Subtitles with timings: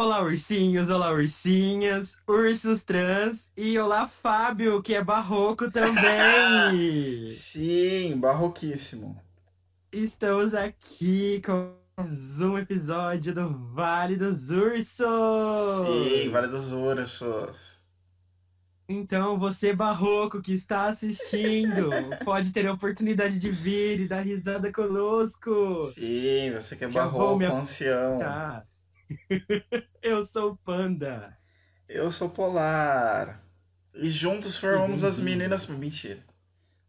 [0.00, 7.26] Olá, ursinhos, olá, ursinhas, ursos trans e olá, Fábio, que é barroco também.
[7.26, 9.20] Sim, barroquíssimo.
[9.90, 15.84] Estamos aqui com mais um episódio do Vale dos Ursos.
[15.84, 17.82] Sim, Vale dos Ursos.
[18.88, 21.90] Então, você barroco que está assistindo,
[22.24, 25.86] pode ter a oportunidade de vir e dar risada conosco.
[25.92, 28.20] Sim, você que é Já barroco, me ancião.
[28.20, 28.67] Tá.
[30.02, 31.36] Eu sou o Panda.
[31.88, 33.42] Eu sou polar.
[33.94, 35.66] E juntos formamos as meninas.
[35.66, 36.22] Mentira.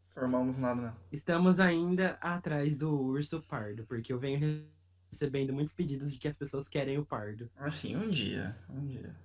[0.07, 0.95] Formamos nada, não.
[1.11, 4.65] Estamos ainda atrás do urso pardo, porque eu venho
[5.11, 7.49] recebendo muitos pedidos de que as pessoas querem o pardo.
[7.57, 8.55] Assim, um dia.
[8.69, 9.15] Um dia.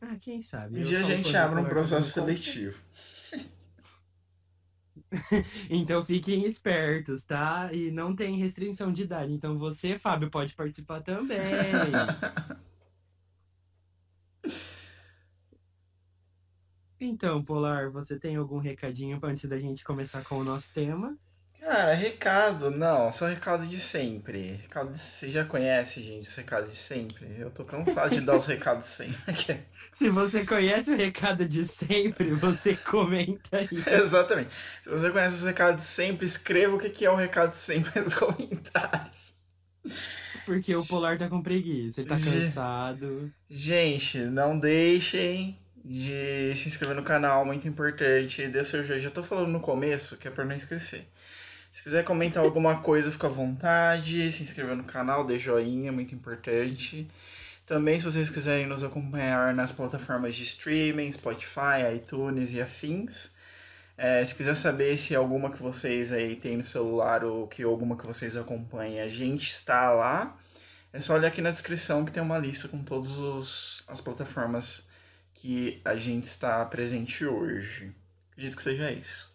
[0.00, 0.76] Ah, quem sabe?
[0.76, 2.82] Um Eu dia a gente abre um processo seletivo.
[5.70, 7.70] Então fiquem espertos, tá?
[7.72, 9.32] E não tem restrição de idade.
[9.32, 11.38] Então você, Fábio, pode participar também.
[17.00, 21.18] Então, Polar, você tem algum recadinho antes da gente começar com o nosso tema?
[21.64, 24.60] Cara, recado, não, só recado de sempre.
[24.60, 24.98] Recado de...
[24.98, 27.26] Você já conhece, gente, os recados de sempre?
[27.38, 29.64] Eu tô cansado de dar os recados sempre.
[29.90, 33.68] Se você conhece o recado de sempre, você comenta aí.
[33.98, 34.50] Exatamente.
[34.82, 37.98] Se você conhece os recados de sempre, escreva o que é o recado de sempre
[37.98, 39.32] nos comentários.
[40.44, 43.32] Porque o Polar tá com preguiça, ele tá cansado.
[43.48, 48.46] Gente, não deixem de se inscrever no canal, muito importante.
[48.48, 49.00] Dê seu joinha.
[49.00, 51.06] Já tô falando no começo, que é pra não esquecer.
[51.74, 54.30] Se quiser comentar alguma coisa, fica à vontade.
[54.30, 57.10] Se inscrever no canal, dê joinha, muito importante.
[57.66, 63.32] Também, se vocês quiserem nos acompanhar nas plataformas de streaming, Spotify, iTunes e afins.
[63.98, 67.96] É, se quiser saber se alguma que vocês aí têm no celular ou que alguma
[67.96, 70.38] que vocês acompanhem, a gente está lá.
[70.92, 74.86] É só olhar aqui na descrição que tem uma lista com todas as plataformas
[75.32, 77.92] que a gente está presente hoje.
[78.30, 79.33] Acredito que seja isso.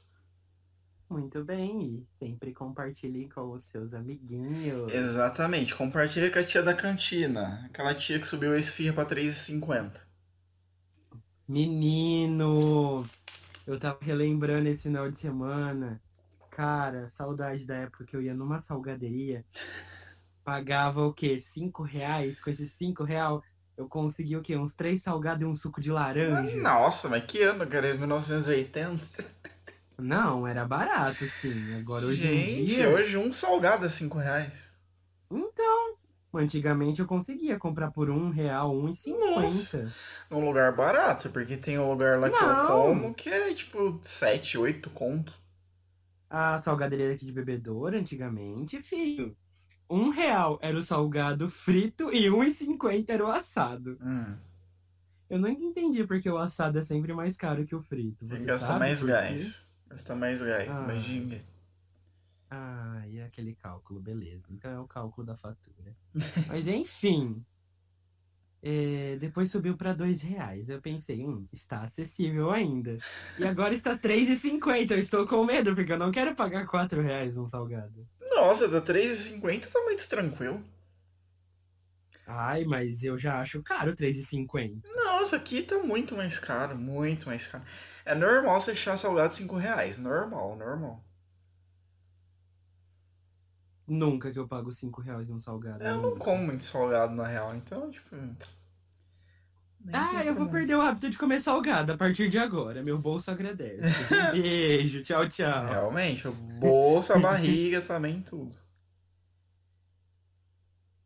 [1.10, 4.94] Muito bem, e sempre compartilhe com os seus amiguinhos.
[4.94, 5.74] Exatamente.
[5.74, 7.66] Compartilha com a tia da cantina.
[7.66, 9.92] Aquela tia que subiu a esfirra pra 3,50.
[11.48, 13.04] Menino,
[13.66, 16.00] eu tava relembrando esse final de semana.
[16.52, 19.44] Cara, saudade da época que eu ia numa salgaderia.
[20.44, 21.40] Pagava o quê?
[21.40, 22.40] Cinco reais?
[22.40, 23.42] Com esses cinco real,
[23.76, 24.56] eu conseguia o quê?
[24.56, 26.56] Uns três salgados e um suco de laranja.
[26.58, 27.96] Nossa, mas que ano, cara?
[27.96, 29.39] 1980?
[30.00, 31.76] Não, era barato, sim.
[31.78, 32.90] Agora hoje em Gente, dia.
[32.90, 34.72] hoje um salgado é 5 reais.
[35.32, 35.96] Então,
[36.34, 39.92] antigamente eu conseguia comprar por um real, um e cinquenta.
[40.30, 42.68] Num lugar barato, porque tem um lugar lá que eu Não.
[42.68, 45.34] como que é tipo 7, 8 conto.
[46.30, 49.36] A salgaderia aqui de bebedouro, antigamente, filho.
[49.90, 53.98] Um real era o salgado frito e um e cinquenta era o assado.
[54.00, 54.36] Hum,
[55.28, 58.20] Eu nunca entendi porque o assado é sempre mais caro que o frito.
[58.20, 59.68] tem Você que gastar mais gás.
[59.90, 60.84] Gastar mais gás, Ah.
[60.84, 61.40] imagina.
[62.52, 64.44] Ah, e aquele cálculo, beleza.
[64.50, 65.96] Então é o cálculo da fatura.
[66.48, 67.44] Mas enfim.
[68.62, 70.68] é, depois subiu para dois reais.
[70.68, 72.98] Eu pensei, hum, está acessível ainda.
[73.38, 74.92] E agora está R$3,50.
[74.92, 78.06] Eu estou com medo, porque eu não quero pagar quatro reais um salgado.
[78.36, 80.64] Nossa, da 3,50 tá muito tranquilo.
[82.28, 84.82] Ai, mas eu já acho caro R$3,50.
[84.94, 87.64] Nossa, aqui tá muito mais caro, muito mais caro.
[88.06, 89.98] É normal você achar salgado 5 reais.
[89.98, 91.04] Normal, normal.
[93.90, 95.84] Nunca que eu pago cinco reais um salgado.
[95.84, 96.20] Eu não nunca.
[96.20, 98.16] como muito salgado na real, então, tipo.
[99.92, 102.84] Ah, eu vou perder o hábito de comer salgado a partir de agora.
[102.84, 103.82] Meu bolso agradece.
[104.34, 105.66] Beijo, tchau, tchau.
[105.66, 108.56] Realmente, o bolso, a barriga também, tudo.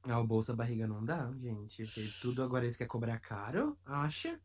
[0.04, 1.86] Ah, o bolso a barriga não dá, gente.
[1.86, 4.38] Porque tudo agora eles querem cobrar caro, acha?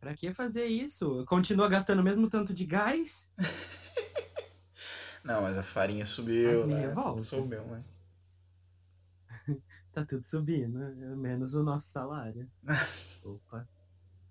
[0.00, 1.24] Pra que fazer isso?
[1.26, 3.28] Continua gastando o mesmo tanto de gás?
[5.24, 6.94] Não, mas a farinha subiu, né?
[7.22, 7.82] Subiu, né?
[9.92, 10.78] Tá tudo subindo,
[11.16, 12.48] menos o nosso salário.
[13.24, 13.66] Opa,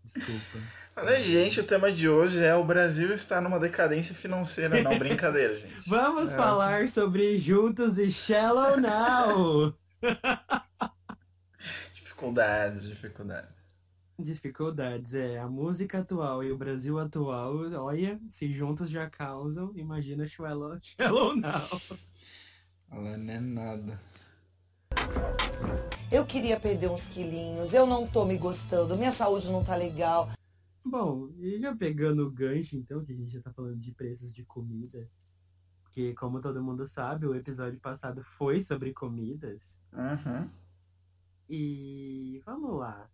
[0.05, 0.65] desculpa.
[0.95, 4.81] Olha, gente, o tema de hoje é o Brasil está numa decadência financeira.
[4.81, 5.73] Não, brincadeira, gente.
[5.89, 6.37] Vamos É.
[6.37, 9.77] falar sobre Juntos e Shallow Now.
[11.93, 13.66] Dificuldades, dificuldades.
[14.19, 15.37] Dificuldades, é.
[15.37, 21.35] A música atual e o Brasil atual, olha, se juntos já causam, imagina Shallow, shallow
[21.35, 21.51] Now.
[22.89, 23.99] Ela não é nada.
[26.11, 30.31] Eu queria perder uns quilinhos, eu não tô me gostando, minha saúde não tá legal.
[30.83, 34.33] Bom, e já pegando o gancho, então, que a gente já tá falando de preços
[34.33, 35.07] de comida,
[35.83, 39.77] porque como todo mundo sabe, o episódio passado foi sobre comidas.
[39.93, 40.49] Uhum.
[41.49, 43.09] E vamos lá.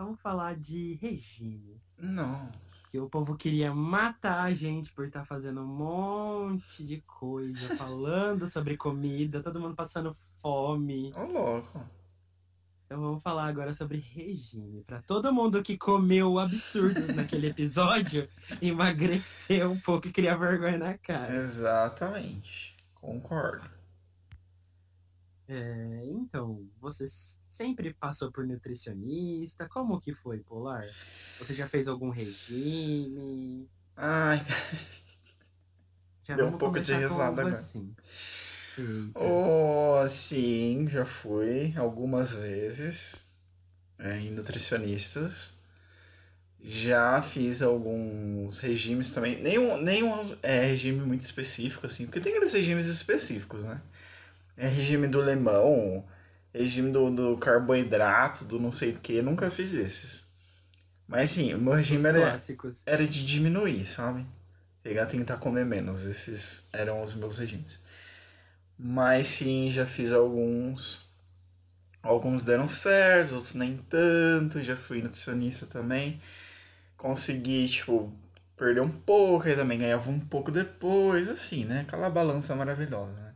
[0.00, 1.78] Vamos falar de regime.
[1.98, 2.90] Nossa.
[2.90, 8.48] Que o povo queria matar a gente por estar fazendo um monte de coisa, falando
[8.48, 11.12] sobre comida, todo mundo passando fome.
[11.14, 11.86] Ô, louco.
[12.86, 14.82] Então vamos falar agora sobre regime.
[14.84, 18.26] Pra todo mundo que comeu absurdos naquele episódio,
[18.62, 21.36] emagrecer um pouco e criar vergonha na cara.
[21.36, 22.74] Exatamente.
[22.94, 23.68] Concordo.
[25.46, 27.06] É, então, você
[27.60, 29.68] sempre passou por nutricionista?
[29.68, 30.86] Como que foi, Polar?
[31.38, 33.68] Você já fez algum regime?
[33.94, 34.42] Ai,
[36.24, 37.58] Já Deu um pouco de risada agora.
[37.58, 37.94] assim.
[39.14, 43.28] Oh, sim, já fui algumas vezes
[43.98, 45.52] é, em nutricionistas.
[46.62, 49.42] Já fiz alguns regimes também.
[49.42, 53.82] Nenhum, nenhum é regime muito específico, assim, porque tem aqueles regimes específicos, né?
[54.56, 56.04] É regime do limão,
[56.52, 59.22] regime do, do carboidrato, do não sei o que.
[59.22, 60.30] Nunca fiz esses.
[61.06, 62.40] Mas sim, o meu regime era,
[62.86, 64.24] era de diminuir, sabe?
[64.82, 66.04] Pegar, tentar comer menos.
[66.04, 67.80] Esses eram os meus regimes.
[68.78, 71.08] Mas sim, já fiz alguns.
[72.02, 74.62] Alguns deram certo, outros nem tanto.
[74.62, 76.20] Já fui nutricionista também.
[76.96, 78.12] Consegui, tipo,
[78.56, 81.80] perder um pouco, aí também ganhava um pouco depois, assim, né?
[81.80, 83.29] Aquela balança maravilhosa, né?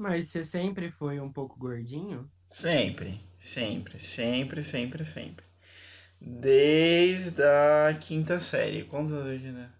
[0.00, 2.28] Mas você sempre foi um pouco gordinho?
[2.48, 5.44] Sempre, sempre, sempre, sempre, sempre.
[6.20, 8.84] Desde a quinta série.
[8.84, 9.70] Quantos anos hoje, né?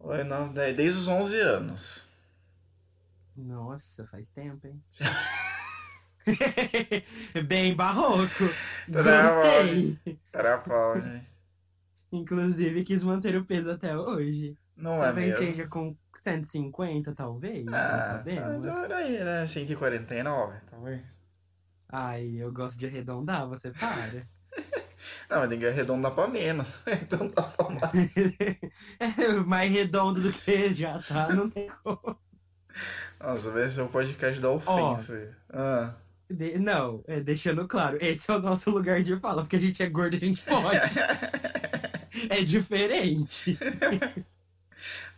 [0.00, 2.04] Oi, não, de- Desde os 11 anos.
[3.36, 4.80] Nossa, faz tempo, hein?
[7.46, 8.44] Bem barroco.
[10.32, 11.30] Tarafal, gente.
[12.12, 14.56] Inclusive quis manter o peso até hoje.
[14.76, 15.38] Não é Talvez mesmo.
[15.38, 17.64] seja com 150, talvez.
[17.64, 18.64] não Ah, sabemos.
[18.64, 19.46] tá por aí, né?
[19.46, 21.00] 149, talvez.
[21.88, 24.26] Ai, eu gosto de arredondar, você para.
[25.30, 26.78] Não, mas tem que arredondar pra menos.
[26.86, 28.14] Arredondar pra mais.
[29.00, 32.18] é mais redondo do que já tá, não tem como.
[33.18, 35.14] Nossa, vai ser um podcast da ofensa.
[35.14, 35.28] aí.
[35.52, 35.94] Ah.
[36.28, 39.82] De- não, é, deixando claro, esse é o nosso lugar de fala, porque a gente
[39.82, 40.98] é gordo e a gente pode.
[42.28, 43.58] é diferente.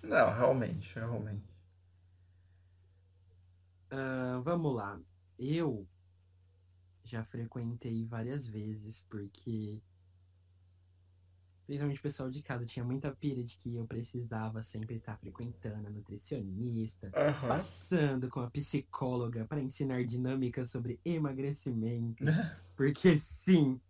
[0.02, 1.52] Não, realmente, realmente.
[3.90, 5.00] Ah, vamos lá.
[5.38, 5.86] Eu
[7.04, 9.80] já frequentei várias vezes, porque
[11.66, 15.86] principalmente o pessoal de casa tinha muita pira de que eu precisava sempre estar frequentando
[15.86, 17.48] a nutricionista, Aham.
[17.48, 22.24] passando com a psicóloga para ensinar dinâmicas sobre emagrecimento.
[22.76, 23.80] Porque sim,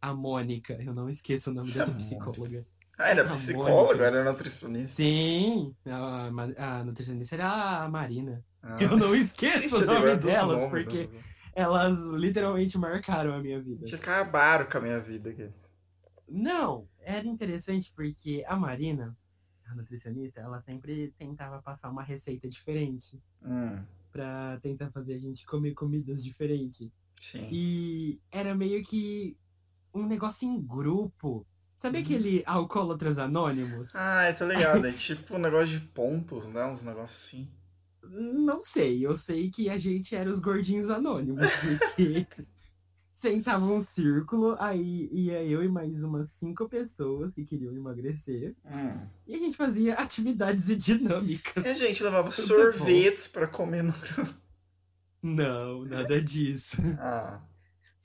[0.00, 2.66] a Mônica, eu não esqueço o nome dessa psicóloga.
[2.98, 4.96] Ah, era A psicóloga, era nutricionista.
[4.96, 6.28] Sim, a,
[6.80, 8.44] a nutricionista era a Marina.
[8.62, 8.78] Ah.
[8.80, 11.22] Eu não esqueço Gente, o nome delas, porque né?
[11.54, 13.84] elas literalmente marcaram a minha vida.
[13.84, 15.50] Te acabaram com a minha vida aqui.
[16.28, 19.16] Não, era interessante porque a Marina,
[19.66, 25.44] a nutricionista, ela sempre tentava passar uma receita diferente Hum, pra tentar fazer a gente
[25.46, 26.90] comer comidas diferentes.
[27.20, 27.46] sim.
[27.50, 29.36] E era meio que
[29.94, 31.46] um negócio em grupo.
[31.78, 32.04] Sabe Uhum.
[32.04, 33.90] aquele alcoólatras anônimos?
[33.94, 34.86] Ah, eu tô ligado.
[34.86, 36.64] É tipo um negócio de pontos, né?
[36.64, 37.48] Uns negócios assim.
[38.08, 42.26] Não sei, eu sei que a gente era os gordinhos anônimos, porque
[43.14, 49.06] sentava um círculo, aí ia eu e mais umas cinco pessoas que queriam emagrecer, Hum.
[49.26, 51.64] e a gente fazia atividades e dinâmicas.
[51.64, 53.92] E a gente levava Tudo sorvetes pra comer no.
[55.22, 56.76] Não, nada disso.
[57.00, 57.40] Ah,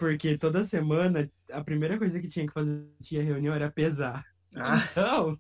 [0.02, 4.26] Porque toda semana a primeira coisa que tinha que fazer tinha reunião era pesar.
[4.56, 5.40] ah, Então,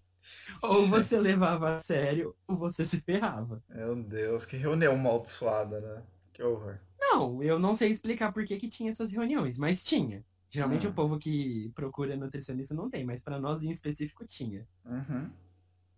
[0.61, 3.59] ou você levava a sério, ou você se ferrava.
[3.67, 6.03] meu Deus, que reunião amaldiçoada, né?
[6.31, 6.77] Que horror.
[6.99, 10.23] Não, eu não sei explicar por que, que tinha essas reuniões, mas tinha.
[10.51, 10.91] Geralmente Hum.
[10.91, 14.67] o povo que procura nutricionista não tem, mas pra nós em específico tinha.
[14.85, 15.27] Uhum.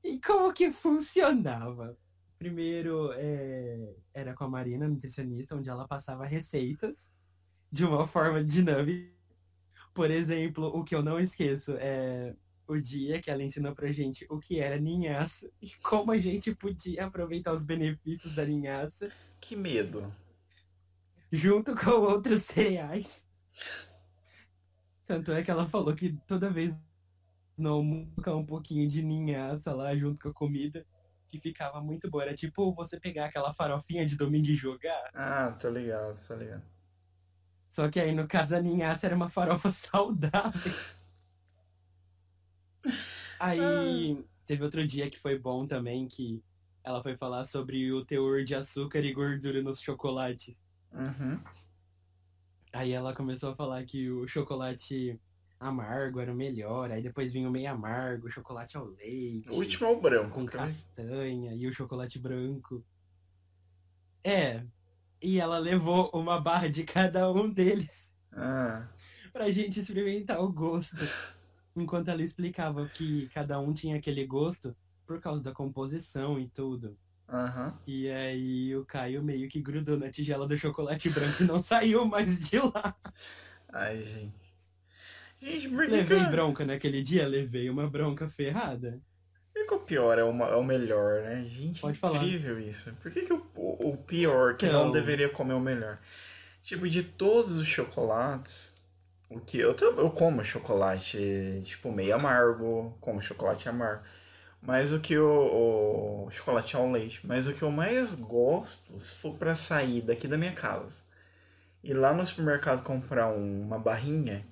[0.02, 1.98] E como que funcionava?
[2.40, 7.12] Primeiro é, era com a Marina, nutricionista, onde ela passava receitas
[7.74, 9.12] de uma forma dinâmica.
[9.96, 12.36] Por exemplo, o que eu não esqueço é
[12.68, 16.54] o dia que ela ensinou pra gente o que era ninhaça e como a gente
[16.54, 19.10] podia aproveitar os benefícios da ninhaça
[19.42, 20.14] Que medo.
[21.32, 23.28] junto com outros cereais.
[25.04, 26.80] Tanto é que ela falou que toda vez
[27.58, 30.86] almoço colocar um pouquinho de ninhaça lá junto com a comida,
[31.28, 32.24] que ficava muito boa.
[32.24, 35.10] Era tipo você pegar aquela farofinha de domingo e jogar.
[35.14, 36.73] Ah, tô ligado, tô ligado.
[37.74, 40.72] Só que aí no caso a ninhaça era uma farofa saudável.
[43.40, 46.40] Aí teve outro dia que foi bom também, que
[46.84, 50.56] ela foi falar sobre o teor de açúcar e gordura nos chocolates.
[50.92, 51.40] Uhum.
[52.72, 55.20] Aí ela começou a falar que o chocolate
[55.60, 59.56] amargo era o melhor, aí depois vinha o meio amargo, o chocolate ao leite, O
[59.56, 60.30] último é o branco.
[60.30, 60.52] com ver?
[60.52, 62.86] castanha e o chocolate branco.
[64.24, 64.64] É,
[65.24, 68.88] e ela levou uma barra de cada um deles Ah,
[69.32, 70.98] pra gente experimentar o gosto.
[71.76, 74.76] Enquanto ela explicava que cada um tinha aquele gosto
[75.08, 76.98] por causa da composição e tudo.
[77.30, 77.80] aham.
[77.88, 82.06] E aí o Caio meio que grudou na tigela do chocolate branco e não saiu
[82.06, 82.96] mais de lá.
[83.74, 84.54] Ai, gente.
[85.38, 89.02] Gente, por que, que, Levei bronca naquele dia, levei uma bronca ferrada.
[89.64, 91.44] Por que que o pior é o, é o melhor, né?
[91.46, 92.18] Gente, Pode falar.
[92.18, 92.92] incrível isso.
[93.02, 94.92] Por que, que o, o, pior que não Então.
[94.92, 96.00] deveria comer o melhor?
[96.64, 98.74] Tipo, de todos os chocolates,
[99.30, 104.04] o que eu, eu como chocolate, tipo, meio amargo, como chocolate amargo.
[104.62, 109.14] Mas o que o, o chocolate ao leite, mas o que eu mais gosto, se
[109.14, 111.02] for pra sair daqui da minha casa,
[111.84, 114.46] ir lá no supermercado comprar um- uma barrinha,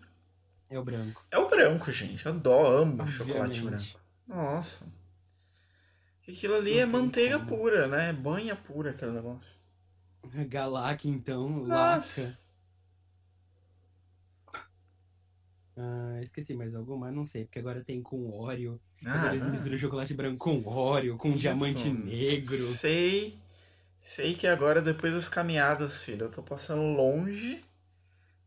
[0.69, 1.23] É o branco.
[1.31, 2.25] é o branco, gente.
[2.25, 3.93] Eu adoro, amo chocolate Obviamente.
[3.93, 4.01] branco.
[4.27, 4.85] Nossa.
[6.31, 7.49] Aquilo ali é manteiga como.
[7.49, 8.09] pura, né?
[8.09, 9.55] É banha pura aquele negócio.
[10.49, 12.21] Galac, então, Nossa.
[12.21, 12.39] laca.
[15.77, 17.11] Ah, esqueci mais alguma?
[17.11, 18.79] Não sei, porque agora tem com Oreo.
[19.05, 19.51] Ah, agora eles não.
[19.51, 21.93] misturam chocolate branco com Oreo, com diamante Isso.
[21.93, 22.57] negro.
[22.57, 23.37] Sei.
[23.99, 27.61] Sei que agora, depois das caminhadas, filho, eu tô passando longe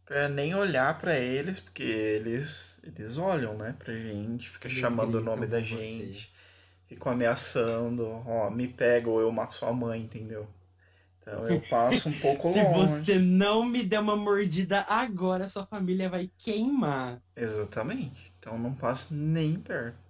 [0.04, 5.16] pra nem olhar pra eles, porque eles, eles olham, né, pra gente, fica Eles chamando
[5.16, 6.26] o nome da você.
[6.86, 10.46] Ficam ameaçando, ó, me pega ou eu mato sua mãe, entendeu?
[11.20, 13.04] Então eu passo um pouco Se longe.
[13.04, 17.20] você não me der uma mordida agora, sua família vai queimar.
[17.36, 18.32] Exatamente.
[18.38, 20.04] Então eu não passo nem perto.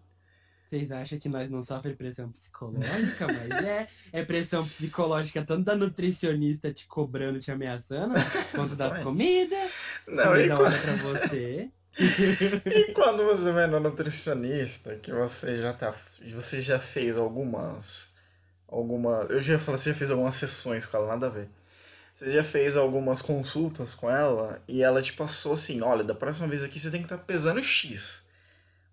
[0.68, 3.26] Vocês acham que nós não sofremos pressão psicológica?
[3.28, 8.14] Mas é, é pressão psicológica tanto da nutricionista te cobrando, te ameaçando,
[8.50, 9.70] quanto das comidas.
[10.08, 11.70] Não, comida e hora pra você.
[11.98, 15.94] E quando você vai no nutricionista, que você já tá.
[16.32, 18.08] Você já fez algumas.
[18.68, 19.26] Alguma.
[19.28, 21.48] Eu já falar, você já fez algumas sessões com ela, nada a ver.
[22.14, 26.46] Você já fez algumas consultas com ela e ela te passou assim, olha, da próxima
[26.46, 28.22] vez aqui você tem que estar pesando X.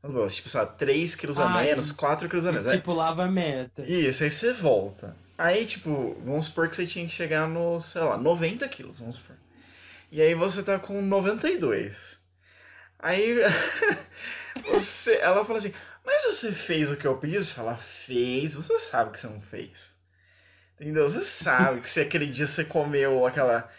[0.01, 2.67] Mas, bom, Tipo, sabe, 3 quilos a menos, 4 quilos a menos.
[2.67, 3.84] Aí- tipo, lava a meta.
[3.84, 5.15] Isso, aí você volta.
[5.38, 9.17] Aí, tipo, vamos supor que você tinha que chegar no, sei lá, 90 quilos, vamos
[9.17, 9.36] supor.
[10.12, 12.21] E aí você tá com 92.
[13.01, 13.38] Aí
[14.70, 15.74] você, ela fala assim,
[16.05, 17.38] mas você fez o que eu pedi?
[17.38, 19.91] Você fala, fez, você sabe que você não fez.
[20.79, 21.08] Entendeu?
[21.08, 23.70] Você sabe que se aquele dia você comeu aquela.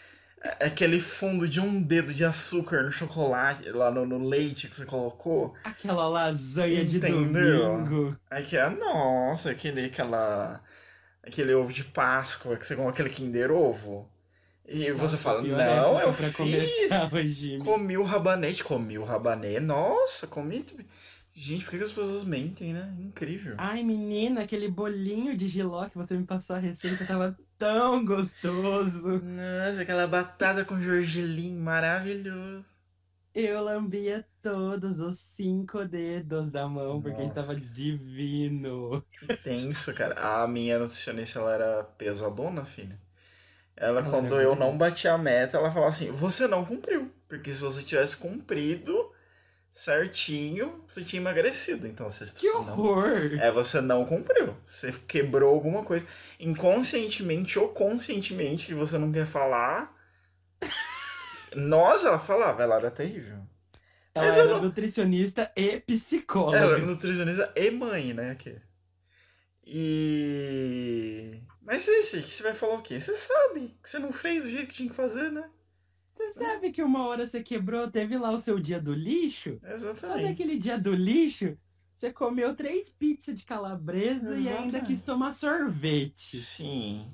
[0.59, 4.85] Aquele fundo de um dedo de açúcar no chocolate, lá no, no leite que você
[4.85, 5.53] colocou.
[5.63, 7.77] Aquela lasanha de Entendeu?
[7.77, 8.17] domingo.
[8.29, 10.61] Aí que é, nossa, aquele, aquela,
[11.25, 14.09] aquele ovo de Páscoa, que você come aquele Kinder Ovo.
[14.73, 17.63] E você fala, não, eu fiz, o regime.
[17.63, 20.65] comi o rabanete, comi o rabanete, nossa, comi...
[21.35, 22.93] Gente, por que, que as pessoas mentem, né?
[22.99, 23.55] Incrível.
[23.57, 29.19] Ai, menina, aquele bolinho de giló que você me passou a receita tava tão gostoso.
[29.23, 32.65] Nossa, aquela batata com gergelim, maravilhoso.
[33.33, 37.39] Eu lambia todos os cinco dedos da mão porque Nossa.
[37.39, 39.03] estava divino.
[39.11, 40.43] Que tenso, cara.
[40.43, 42.99] A minha nutricionista, ela era pesadona, filha.
[43.75, 47.11] Ela, Ela quando eu não bati a meta, ela falava assim: você não cumpriu.
[47.27, 49.11] Porque se você tivesse cumprido
[49.71, 51.87] certinho, você tinha emagrecido.
[51.87, 52.79] Então, você, Que você não.
[52.79, 53.33] horror!
[53.39, 54.55] É, você não cumpriu.
[54.63, 56.05] Você quebrou alguma coisa.
[56.39, 59.91] Inconscientemente ou conscientemente que você não quer falar.
[61.55, 63.39] Nossa, ela falava, ela era terrível.
[64.13, 66.57] Ela mas era não- nutricionista e psicóloga.
[66.57, 68.29] Ela era nutricionista e mãe, né?
[68.31, 68.55] Aqui.
[69.65, 71.39] E.
[71.65, 72.99] Mas esse, que você vai falar o quê?
[72.99, 75.49] Você sabe que você não fez o jeito que tinha que fazer, né?
[76.13, 79.59] Você sabe que uma hora você quebrou, teve lá o seu dia do lixo?
[79.61, 80.23] Só Exatamente.
[80.23, 81.57] naquele dia do lixo,
[81.97, 84.85] você comeu três pizzas de calabresa e ainda Exatamente.
[84.85, 86.37] quis tomar sorvete.
[86.37, 87.11] Sim.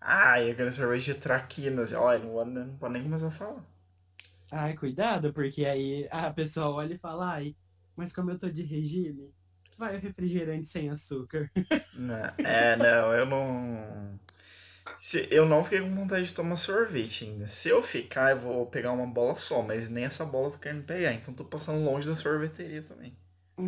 [0.00, 1.92] Ai, aquele sorvete de traquinas.
[1.92, 3.64] Olha, não, não pode nem começar a falar.
[4.50, 7.56] Ai, cuidado, porque aí a pessoa olha e fala, ai,
[7.94, 9.32] mas como eu tô de regime,
[9.80, 11.50] vai o refrigerante sem açúcar.
[11.94, 14.20] Não, é, não, eu não.
[14.98, 17.46] Se, eu não fiquei com vontade de tomar sorvete ainda.
[17.46, 20.58] Se eu ficar, eu vou pegar uma bola só, mas nem essa bola eu tô
[20.58, 21.14] querendo pegar.
[21.14, 23.16] Então tô passando longe da sorveteria também.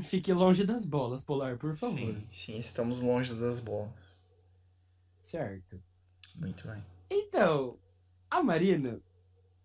[0.03, 1.99] Fique longe das bolas, Polar, por favor.
[1.99, 4.23] Sim, sim, estamos longe das bolas.
[5.23, 5.83] Certo.
[6.35, 6.83] Muito bem.
[7.11, 7.79] Então,
[8.31, 9.01] a Marina,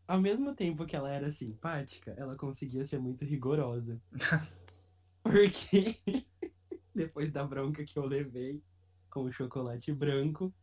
[0.07, 4.01] ao mesmo tempo que ela era simpática, ela conseguia ser muito rigorosa.
[5.23, 5.97] Porque
[6.97, 8.61] depois da bronca que eu levei
[9.09, 10.53] com o chocolate branco,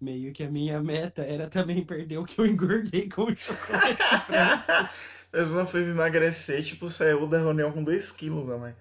[0.00, 3.96] meio que a minha meta era também perder o que eu engordei com o chocolate
[4.26, 4.62] branco.
[4.72, 4.90] A
[5.30, 8.76] pessoa foi emagrecer, tipo, saiu da reunião com 2 quilos a mais.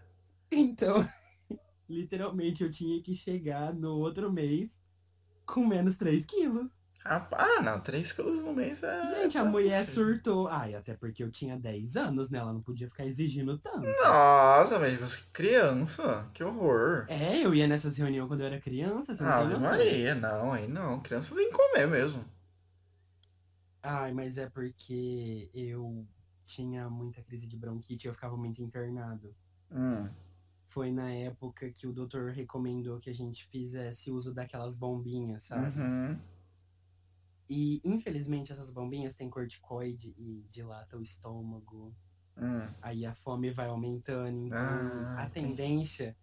[0.52, 1.08] Então,
[1.90, 4.80] literalmente, eu tinha que chegar no outro mês
[5.46, 6.70] com menos 3 quilos.
[7.08, 9.22] Ah, não, 3 quilos no mês é.
[9.22, 10.48] Gente, a mulher surtou.
[10.48, 12.40] Ai, até porque eu tinha 10 anos, né?
[12.40, 13.86] Ela não podia ficar exigindo tanto.
[14.02, 17.06] Nossa, mas você é criança, que horror.
[17.08, 19.70] É, eu ia nessas reuniões quando eu era criança, você não tem Ave noção.
[19.70, 21.00] Maria, não, aí não.
[21.00, 22.26] Criança tem que comer mesmo.
[23.84, 26.08] Ai, mas é porque eu
[26.44, 29.32] tinha muita crise de bronquite e eu ficava muito internado.
[29.72, 30.10] Hum.
[30.70, 35.80] Foi na época que o doutor recomendou que a gente fizesse uso daquelas bombinhas, sabe?
[35.80, 36.20] Uhum.
[37.50, 41.94] E infelizmente essas bombinhas têm corticoide e dilata o estômago.
[42.38, 42.68] Hum.
[42.82, 44.58] Aí a fome vai aumentando, então
[45.16, 45.48] Ah, a entendi.
[45.48, 46.18] tendência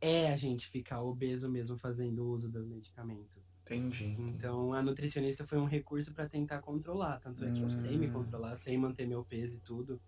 [0.00, 3.42] é a gente ficar obeso mesmo fazendo uso do medicamento.
[3.62, 4.16] Entendi.
[4.18, 8.06] Então a nutricionista foi um recurso para tentar controlar, tanto é que eu sei me
[8.06, 8.12] Hum.
[8.12, 10.00] controlar, sei manter meu peso e tudo.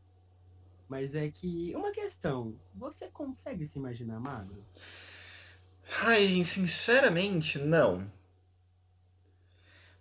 [0.88, 4.64] Mas é que uma questão, você consegue se imaginar magro?
[6.02, 8.10] Ai, gente, sinceramente, não.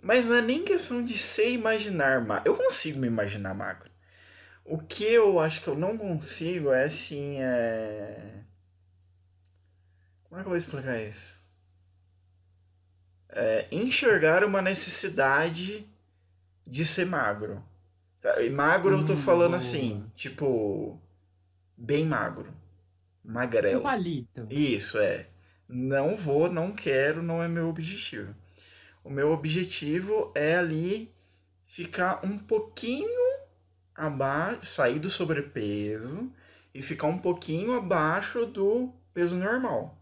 [0.01, 2.44] Mas não é nem questão de ser imaginar magro.
[2.51, 3.89] Eu consigo me imaginar magro.
[4.65, 8.44] O que eu acho que eu não consigo é assim, é.
[10.24, 11.36] Como é que eu vou explicar isso?
[13.32, 15.88] É, enxergar uma necessidade
[16.68, 17.63] de ser magro.
[18.20, 18.50] Sabe?
[18.50, 21.00] Magro eu tô Hum, falando assim, tipo,
[21.77, 22.53] bem magro.
[23.72, 23.82] Um Magrelo.
[23.82, 24.44] palito.
[24.50, 25.27] Isso, é.
[25.70, 28.36] Não vou, não quero, não é meu objetivo.
[29.09, 31.11] O meu objetivo é ali
[31.65, 33.09] ficar um pouquinho
[33.95, 36.31] abaixo, sair do sobrepeso
[36.75, 39.99] e ficar um pouquinho abaixo do peso normal.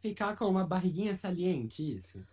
[0.00, 2.24] Ficar com uma barriguinha saliente, isso.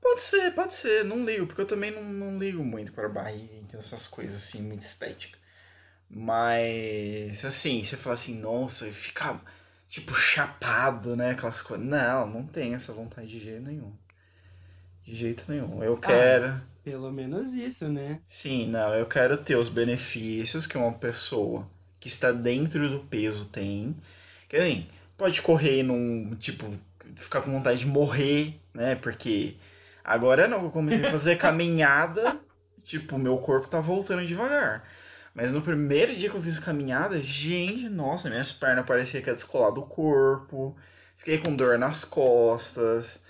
[0.00, 3.54] Pode ser, pode ser, não ligo, porque eu também não, não ligo muito para barriga,
[3.54, 5.38] então essas coisas assim, muito estética.
[6.10, 9.40] Mas, assim, você fala assim, nossa, ficar,
[9.88, 11.86] tipo, chapado, né, aquelas coisas.
[11.86, 13.96] Não, não tenho essa vontade de jeito nenhum.
[15.04, 15.82] De jeito nenhum.
[15.82, 18.20] Eu quero, Pelo menos isso, né?
[18.24, 21.68] sim, não, eu quero ter os benefícios que uma pessoa
[22.00, 23.96] que está dentro do peso tem.
[24.48, 26.66] Que nem, pode correr num, tipo,
[27.16, 29.56] ficar com vontade de morrer, né, porque
[30.04, 32.40] agora não, eu comecei a fazer caminhada,
[32.84, 34.84] tipo, meu corpo tá voltando devagar.
[35.34, 39.34] Mas no primeiro dia que eu fiz caminhada, gente, nossa, minhas pernas pareciam que ia
[39.34, 40.76] descolar do corpo.
[41.16, 43.20] Fiquei com dor nas costas.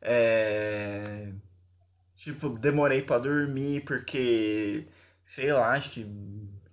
[0.00, 1.32] É...
[2.16, 4.86] Tipo, demorei pra dormir porque,
[5.24, 6.06] sei lá, acho que,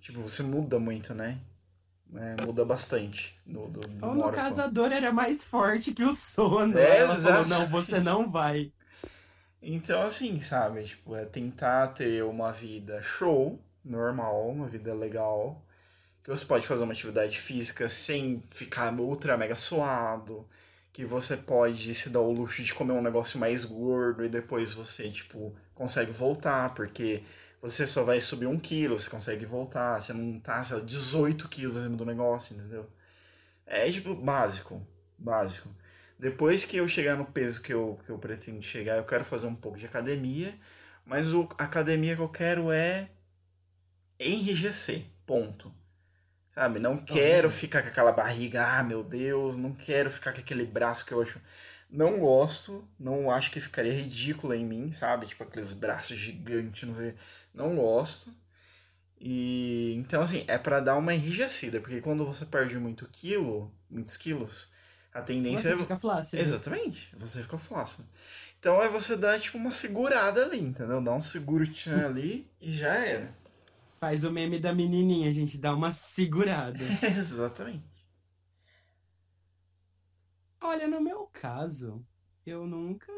[0.00, 1.40] tipo, você muda muito, né?
[2.14, 3.38] É, muda bastante.
[3.46, 6.78] No, do, de Ou no caso a dor era mais forte que o sono.
[6.78, 8.72] É, Ela falou, não, você não vai.
[9.62, 10.84] Então, assim, sabe?
[10.84, 15.62] Tipo, é tentar ter uma vida show, normal, uma vida legal.
[16.24, 20.46] Que você pode fazer uma atividade física sem ficar ultra mega suado.
[20.96, 24.72] Que você pode se dar o luxo de comer um negócio mais gordo e depois
[24.72, 27.22] você, tipo, consegue voltar, porque
[27.60, 31.50] você só vai subir um quilo, você consegue voltar, você não tá, sei lá, 18
[31.50, 32.88] quilos acima do negócio, entendeu?
[33.66, 34.80] É, tipo, básico,
[35.18, 35.68] básico.
[36.18, 39.48] Depois que eu chegar no peso que eu, que eu pretendo chegar, eu quero fazer
[39.48, 40.58] um pouco de academia,
[41.04, 43.10] mas o, a academia que eu quero é
[44.18, 45.70] enrijecer, ponto.
[46.56, 46.78] Sabe?
[46.78, 51.04] Não quero ficar com aquela barriga, ah, meu Deus, não quero ficar com aquele braço
[51.04, 51.38] que eu acho.
[51.90, 55.26] Não gosto, não acho que ficaria ridículo em mim, sabe?
[55.26, 57.14] Tipo aqueles braços gigantes, não sei.
[57.52, 58.32] Não gosto.
[59.20, 64.16] E então, assim, é pra dar uma enrijecida, porque quando você perde muito quilo, muitos
[64.16, 64.70] quilos,
[65.12, 65.78] a tendência Você é.
[65.82, 66.40] fica flácido.
[66.40, 68.08] Exatamente, você fica flácido.
[68.58, 71.02] Então é você dar tipo uma segurada ali, entendeu?
[71.02, 71.64] Dá um seguro
[72.06, 73.30] ali e já era.
[73.98, 76.84] Faz o meme da menininha, a gente dá uma segurada.
[77.18, 77.96] Exatamente.
[80.60, 82.04] Olha, no meu caso,
[82.44, 83.12] eu nunca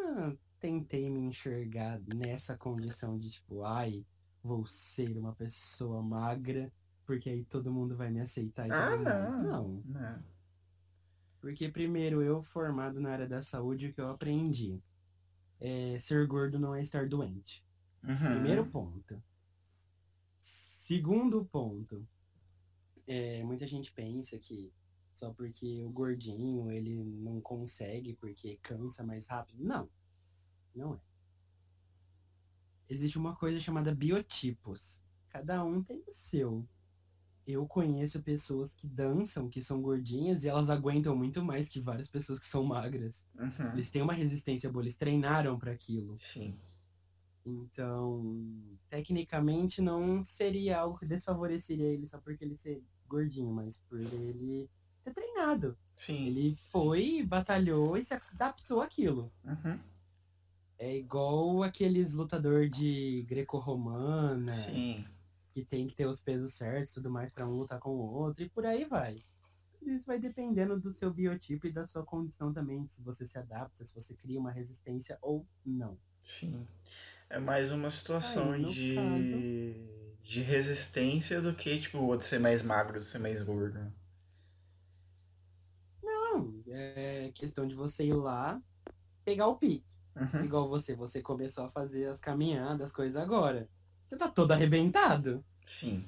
[0.59, 4.05] tentei me enxergar nessa condição de tipo, ai,
[4.43, 6.73] vou ser uma pessoa magra,
[7.05, 9.43] porque aí todo mundo vai me aceitar e Ah, não.
[9.43, 9.83] Não.
[9.87, 10.25] Não.
[11.41, 14.81] Porque primeiro, eu formado na área da saúde, o que eu aprendi
[15.61, 17.65] é ser gordo não é estar doente.
[18.03, 18.17] Uhum.
[18.17, 19.23] Primeiro ponto.
[20.89, 22.09] Segundo ponto,
[23.07, 24.73] é, muita gente pensa que
[25.15, 29.63] só porque o gordinho ele não consegue porque cansa mais rápido.
[29.63, 29.87] Não,
[30.75, 31.01] não é.
[32.89, 34.99] Existe uma coisa chamada biotipos.
[35.29, 36.67] Cada um tem o seu.
[37.47, 42.09] Eu conheço pessoas que dançam, que são gordinhas, e elas aguentam muito mais que várias
[42.09, 43.27] pessoas que são magras.
[43.35, 43.73] Uhum.
[43.75, 46.17] Eles têm uma resistência boa, eles treinaram para aquilo.
[46.17, 46.59] Sim.
[47.49, 48.45] Então,
[48.89, 54.69] tecnicamente não seria algo que desfavoreceria ele só porque ele ser gordinho, mas por ele
[55.05, 55.77] ter treinado.
[55.97, 56.27] Sim.
[56.27, 59.33] Ele foi, batalhou e se adaptou àquilo.
[59.45, 59.79] Uhum.
[60.79, 65.05] É igual aqueles lutador de greco-romana, Sim.
[65.53, 68.13] que tem que ter os pesos certos e tudo mais pra um lutar com o
[68.15, 69.25] outro, e por aí vai.
[69.83, 73.85] Isso vai dependendo do seu biotipo e da sua condição também, se você se adapta,
[73.85, 75.99] se você cria uma resistência ou não.
[76.23, 76.67] Sim.
[77.31, 79.75] É mais uma situação Aí, de...
[80.23, 83.93] de resistência do que, tipo, de ser mais magro, de ser mais gordo.
[86.03, 88.61] Não, é questão de você ir lá,
[89.25, 89.85] pegar o pique.
[90.17, 90.45] Uhum.
[90.45, 93.69] Igual você, você começou a fazer as caminhadas, as coisas agora.
[94.07, 95.45] Você tá todo arrebentado.
[95.65, 96.05] Sim.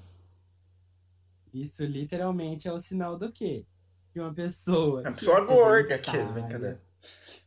[1.53, 3.67] Isso literalmente é o sinal do quê?
[4.13, 5.03] De uma pessoa.
[5.03, 6.83] Uma que pessoa é gorda aqui, sedentária, brincadeira.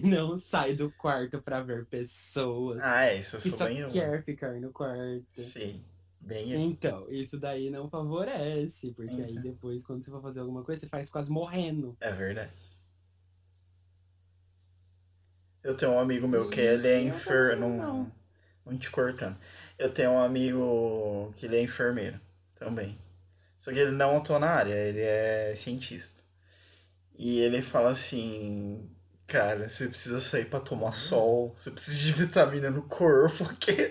[0.00, 2.82] Que não sai do quarto pra ver pessoas.
[2.82, 3.86] Ah, é, isso eu que sou só bem...
[3.88, 5.24] quer ficar no quarto.
[5.30, 5.84] Sim.
[6.20, 6.52] Bem...
[6.54, 9.42] Então, isso daí não favorece, porque aí Uhum.
[9.42, 11.96] depois, quando você for fazer alguma coisa, você faz quase morrendo.
[12.00, 12.52] É verdade.
[15.62, 17.60] Eu tenho um amigo meu que ele é Eu enfermeiro.
[17.60, 18.12] Não, não.
[18.64, 19.36] não te cortando.
[19.78, 22.20] Eu tenho um amigo que ele é enfermeiro
[22.54, 22.98] também.
[23.58, 26.22] Só que ele não atua na área, ele é cientista.
[27.14, 28.90] E ele fala assim,
[29.26, 33.90] cara, você precisa sair pra tomar sol, você precisa de vitamina no corpo, porque.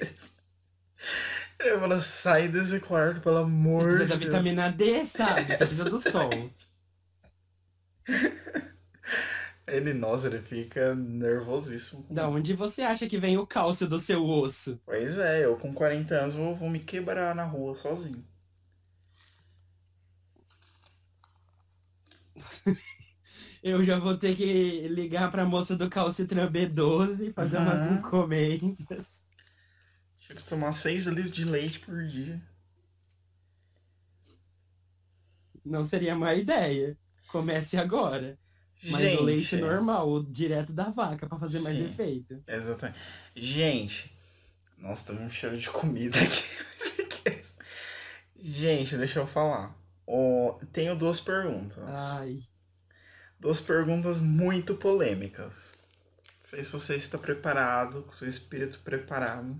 [1.60, 3.38] Ele fala, sai desse quarto, pelo
[3.74, 4.22] Você amor precisa de da Deus.
[4.26, 5.46] vitamina D, sabe?
[5.46, 6.52] Você precisa do sol.
[9.68, 12.06] Ele, nossa, ele fica nervosíssimo.
[12.08, 14.80] Da onde você acha que vem o cálcio do seu osso?
[14.86, 18.24] Pois é, eu com 40 anos vou, vou me quebrar na rua sozinho.
[23.64, 27.98] Eu já vou ter que ligar pra moça do calcitran B12 e fazer umas Uhum.
[28.00, 29.24] encomendas.
[30.20, 32.42] Tinha que tomar 6 litros de leite por dia.
[35.64, 36.98] Não seria má ideia.
[37.28, 38.38] Comece agora.
[38.84, 41.86] Mas Gente, o leite normal, o direto da vaca, pra fazer mais Sim.
[41.86, 42.44] efeito.
[42.48, 43.00] Exatamente.
[43.36, 44.12] Gente,
[44.76, 46.44] nossa, tá um cheiro de comida aqui.
[48.36, 49.78] Gente, deixa eu falar.
[50.08, 51.78] Ó, tenho duas perguntas.
[51.88, 52.40] Ai,
[53.42, 55.80] Duas perguntas muito polêmicas.
[56.38, 59.60] Não sei se você está preparado, com seu espírito preparado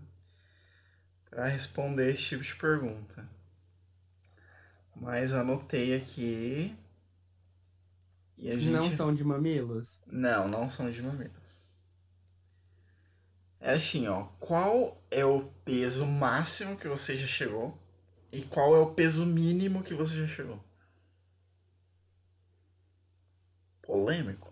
[1.28, 3.28] para responder esse tipo de pergunta.
[4.96, 6.78] Mas anotei aqui.
[8.38, 8.72] E a gente.
[8.72, 10.00] não são de mamilos?
[10.06, 11.60] Não, não são de mamilos.
[13.60, 14.26] É assim, ó.
[14.40, 17.76] Qual é o peso máximo que você já chegou?
[18.32, 20.64] E qual é o peso mínimo que você já chegou?
[24.02, 24.52] Polêmico.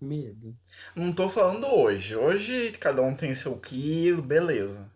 [0.00, 0.54] Medo.
[0.94, 2.14] Não tô falando hoje.
[2.14, 4.88] Hoje cada um tem seu quilo, beleza.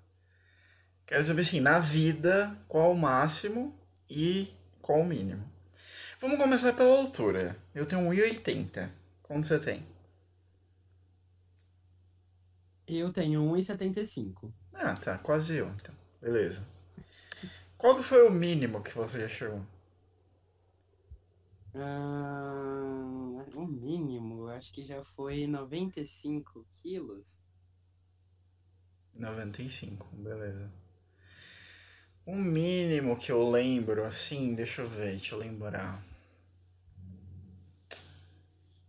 [1.05, 3.77] Quero saber assim, na vida, qual o máximo
[4.09, 5.45] e qual o mínimo.
[6.21, 7.57] Vamos começar pela altura.
[7.75, 8.89] Eu tenho 1,80.
[9.21, 9.85] Quanto você tem?
[12.87, 14.53] Eu tenho 1,75.
[14.73, 15.19] Ah, tá.
[15.19, 15.95] Quase eu, então.
[16.23, 16.65] Beleza.
[17.77, 19.74] Qual que foi o mínimo que você já chegou?
[21.77, 27.39] Ah, o mínimo, acho que já foi 95 quilos.
[29.15, 30.71] 95, beleza.
[32.27, 36.03] O mínimo que eu lembro, assim, deixa eu ver, deixa eu lembrar.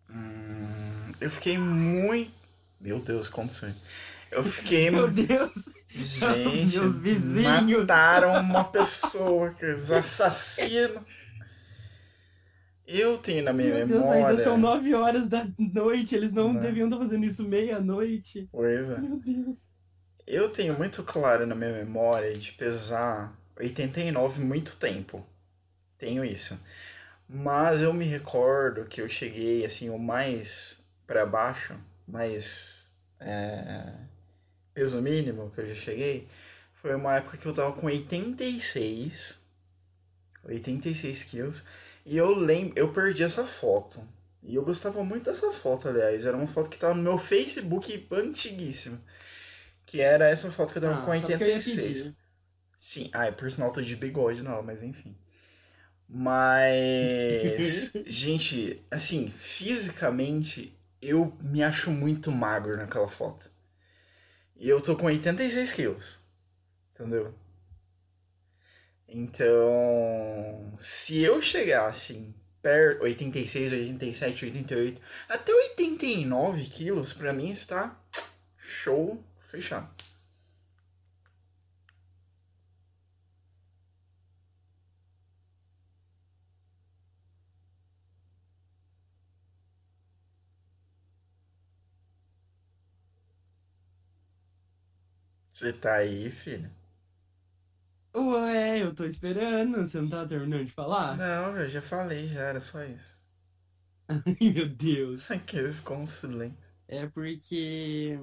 [0.09, 2.31] Hum, eu fiquei muito.
[2.79, 3.73] Meu Deus, aconteceu.
[4.31, 4.89] Eu fiquei.
[4.91, 5.51] Meu Deus!
[5.89, 7.79] Gente, Meus vizinhos.
[7.79, 11.05] mataram uma pessoa, que assassino.
[12.87, 14.27] Eu tenho na minha Meu Deus, memória.
[14.27, 16.61] ainda são 9 horas da noite, eles não Né?
[16.61, 18.47] deviam estar fazendo isso meia-noite.
[18.51, 18.97] Pois é.
[18.99, 19.59] Meu Deus.
[20.27, 25.25] Eu tenho muito claro na minha memória de pesar 89 muito tempo.
[25.97, 26.57] Tenho isso.
[27.27, 31.75] Mas eu me recordo que eu cheguei assim o mais para baixo,
[32.07, 33.93] mais é,
[34.73, 36.27] peso mínimo que eu já cheguei,
[36.75, 39.39] foi uma época que eu tava com 86,
[40.43, 41.63] 86 quilos,
[42.05, 44.01] e eu lembro, eu perdi essa foto.
[44.43, 48.07] E eu gostava muito dessa foto, aliás, era uma foto que tava no meu Facebook
[48.11, 49.01] antiguíssimo.
[49.85, 51.97] Que era essa foto que eu tava Ah, com só porque eu ia 86.
[51.97, 52.15] pedir.
[52.77, 55.15] Sim, ah, é por sinal tô de bigode, não, mas enfim.
[56.07, 63.51] Mas, gente, assim, fisicamente, eu me acho muito magro naquela foto.
[64.57, 66.19] E eu tô com 86 quilos,
[66.93, 67.33] entendeu?
[69.07, 77.95] Então, se eu chegar, assim, per 86, 87, 88, até 89 quilos, pra mim está
[78.57, 79.89] show fechado.
[95.49, 96.69] Você tá aí, filho?
[98.15, 99.87] Ué, eu tô esperando.
[99.87, 101.17] Você não tá terminando de falar?
[101.17, 103.17] Não, eu já falei, já era só isso.
[104.09, 105.29] Ai, meu Deus.
[105.31, 106.73] Aquele ficou um silêncio.
[106.87, 108.17] É porque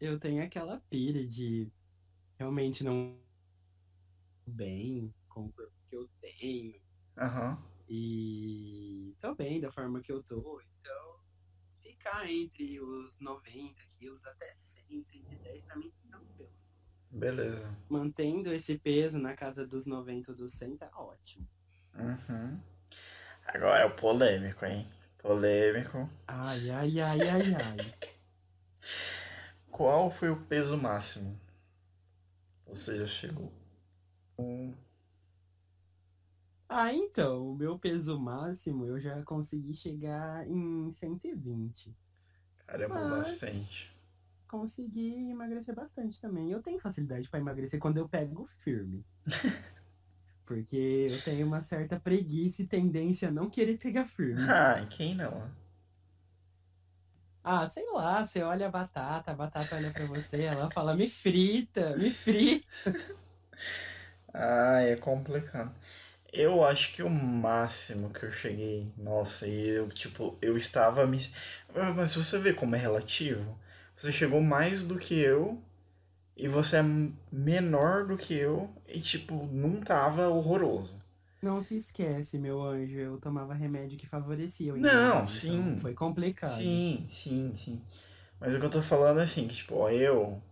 [0.00, 1.70] eu tenho aquela pira de
[2.38, 3.16] realmente não
[4.46, 6.74] bem com o corpo que eu tenho
[7.16, 7.58] Aham.
[7.88, 11.20] e tô bem da forma que eu tô, então
[11.82, 16.63] ficar entre os 90 quilos até 100, 110 pra mim tá tranquilo.
[17.14, 17.68] Beleza.
[17.88, 21.46] Mantendo esse peso na casa dos 90 ou dos 100 tá ótimo.
[21.94, 22.58] Uhum.
[23.46, 24.88] Agora é o polêmico, hein?
[25.18, 26.10] Polêmico.
[26.26, 27.94] Ai, ai, ai, ai, ai.
[29.70, 31.38] Qual foi o peso máximo?
[32.66, 33.52] Você já chegou?
[34.38, 34.74] Um.
[36.68, 41.94] Ah, então, o meu peso máximo eu já consegui chegar em 120.
[42.66, 43.93] Caramba, Mas- bastante.
[44.54, 46.48] Consegui emagrecer bastante também.
[46.48, 49.04] Eu tenho facilidade pra emagrecer quando eu pego firme.
[50.46, 54.46] Porque eu tenho uma certa preguiça e tendência a não querer pegar firme.
[54.48, 55.50] Ah, quem não?
[57.42, 61.10] Ah, sei lá, você olha a batata, a batata olha pra você, ela fala, me
[61.10, 62.64] frita, me frita.
[64.36, 65.72] Ah, é complicado.
[66.32, 71.18] Eu acho que o máximo que eu cheguei, nossa, e eu, tipo, eu estava me.
[71.94, 73.56] Mas você vê como é relativo,
[73.96, 75.62] você chegou mais do que eu
[76.36, 76.82] e você é
[77.30, 81.00] menor do que eu e, tipo, não tava horroroso.
[81.40, 85.60] Não se esquece, meu anjo, eu tomava remédio que favorecia o Não, engordar, sim.
[85.60, 86.50] então Foi complicado.
[86.50, 87.82] Sim, sim, sim.
[88.40, 90.42] Mas o que eu tô falando é assim, que, tipo, ó, eu.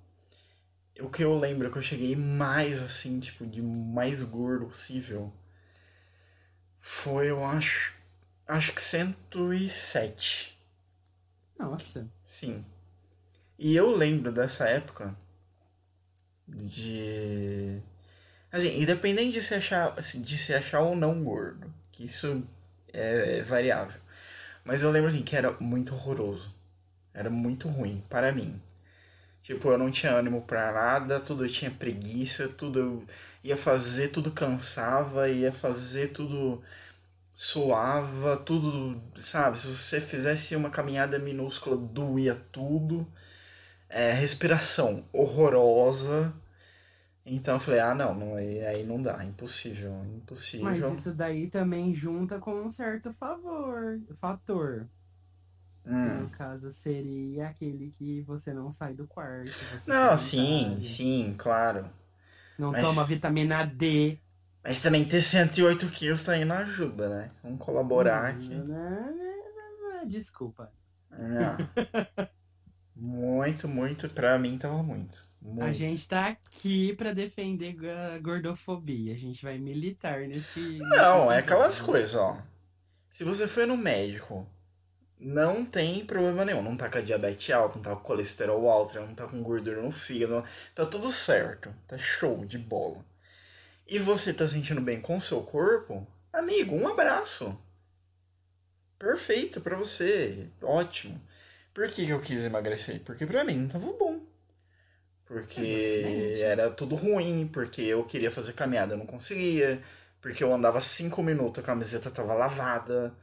[1.01, 5.33] O que eu lembro é que eu cheguei mais, assim, tipo, de mais gordo possível.
[6.79, 7.95] Foi, eu acho.
[8.47, 10.59] Acho que 107.
[11.59, 12.65] Nossa, Sim.
[13.59, 15.15] E eu lembro dessa época
[16.47, 17.81] de.
[18.51, 22.43] Assim, independente de se achar, de se achar ou não gordo, que isso
[22.93, 24.01] é variável.
[24.65, 26.55] Mas eu lembro assim que era muito horroroso.
[27.15, 28.61] Era muito ruim para mim.
[29.43, 33.07] Tipo, eu não tinha ânimo pra nada, tudo eu tinha preguiça, tudo eu
[33.43, 36.63] ia fazer, tudo cansava, ia fazer tudo
[37.35, 39.59] suava, tudo, sabe?
[39.59, 43.07] Se você fizesse uma caminhada minúscula, doía tudo.
[43.93, 46.33] É, respiração horrorosa.
[47.25, 50.95] Então eu falei, ah, não, não aí, não dá, impossível, mas impossível.
[50.95, 54.89] isso daí também junta com um certo favor, fator.
[55.87, 56.23] Hum.
[56.23, 59.53] No caso, seria aquele que você não sai do quarto.
[59.87, 61.91] Não, sim, casa, sim, claro.
[62.59, 64.19] Não Mas- toma vitamina D.
[64.65, 67.31] Mas também ter 108 quilos tá não ajuda, né?
[67.43, 68.49] Vamos colaborar aqui.
[68.49, 70.73] Não, não, não, não, Desculpa.
[72.95, 75.27] Muito, muito, pra mim tava muito.
[75.41, 75.65] Muito.
[75.65, 79.13] A gente tá aqui pra defender a gordofobia.
[79.13, 80.79] A gente vai militar nesse.
[80.79, 82.41] Não, nesse é aquelas coisas, ó.
[83.11, 84.47] Se você foi no médico,
[85.19, 86.63] não tem problema nenhum.
[86.63, 89.83] Não tá com a diabetes alta, não tá com colesterol alto, não tá com gordura
[89.83, 90.45] no fígado.
[90.75, 91.75] Tá tudo certo.
[91.89, 93.05] Tá show de bola.
[93.87, 96.07] E você tá sentindo bem com o seu corpo?
[96.33, 97.59] Amigo, um abraço.
[98.99, 100.49] Perfeito pra você.
[100.63, 101.21] Ótimo.
[101.75, 103.01] Por que, que eu quis emagrecer?
[103.05, 104.21] Porque pra mim não tava bom.
[105.25, 106.43] Porque Exatamente.
[106.43, 109.83] era tudo ruim, porque eu queria fazer caminhada, eu não conseguia.
[110.21, 113.15] Porque eu andava cinco minutos, a camiseta tava lavada.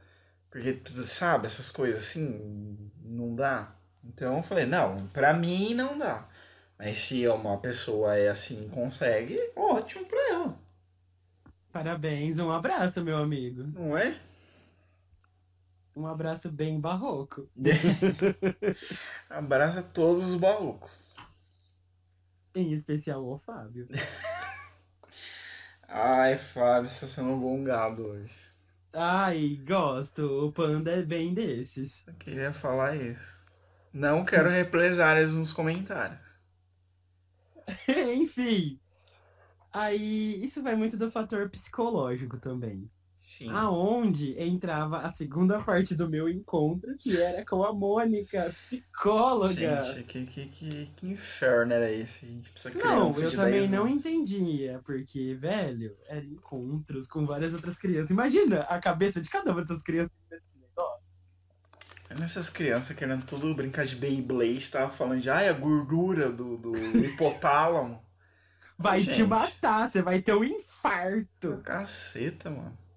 [0.50, 3.74] Porque, tu sabe, essas coisas assim, não dá.
[4.04, 6.28] Então eu falei, não, pra mim não dá.
[6.78, 10.58] Mas se uma pessoa é assim e consegue, ótimo pra ela,
[11.72, 13.62] Parabéns, um abraço, meu amigo.
[13.74, 14.18] não é?
[16.00, 17.46] Um abraço bem barroco.
[19.28, 21.04] Abraça todos os malucos.
[22.54, 23.86] Em especial o Fábio.
[25.86, 28.34] Ai, Fábio, você tá sendo um bom gado hoje.
[28.94, 30.46] Ai, gosto.
[30.46, 32.02] O panda é bem desses.
[32.06, 33.38] Eu queria falar isso.
[33.92, 36.40] Não quero represálias nos comentários.
[38.16, 38.80] Enfim.
[39.70, 42.90] Aí, isso vai muito do fator psicológico também.
[43.30, 43.48] Sim.
[43.52, 49.84] Aonde entrava a segunda parte do meu encontro, que era com a Mônica, psicóloga.
[49.84, 52.26] Gente, que, que, que, que inferno era esse?
[52.26, 54.04] A gente precisa Não, eu também 10 não anos.
[54.04, 58.10] entendia, porque, velho, eram encontros com várias outras crianças.
[58.10, 60.10] Imagina a cabeça de cada uma dessas crianças
[60.60, 61.04] negócio.
[62.18, 66.76] Nessas crianças querendo tudo brincar de Beyblade, tava falando de ai, a gordura do, do
[66.76, 68.02] hipotálamo.
[68.76, 71.60] Vai te matar, você vai ter um infarto.
[71.62, 72.89] Caceta, mano.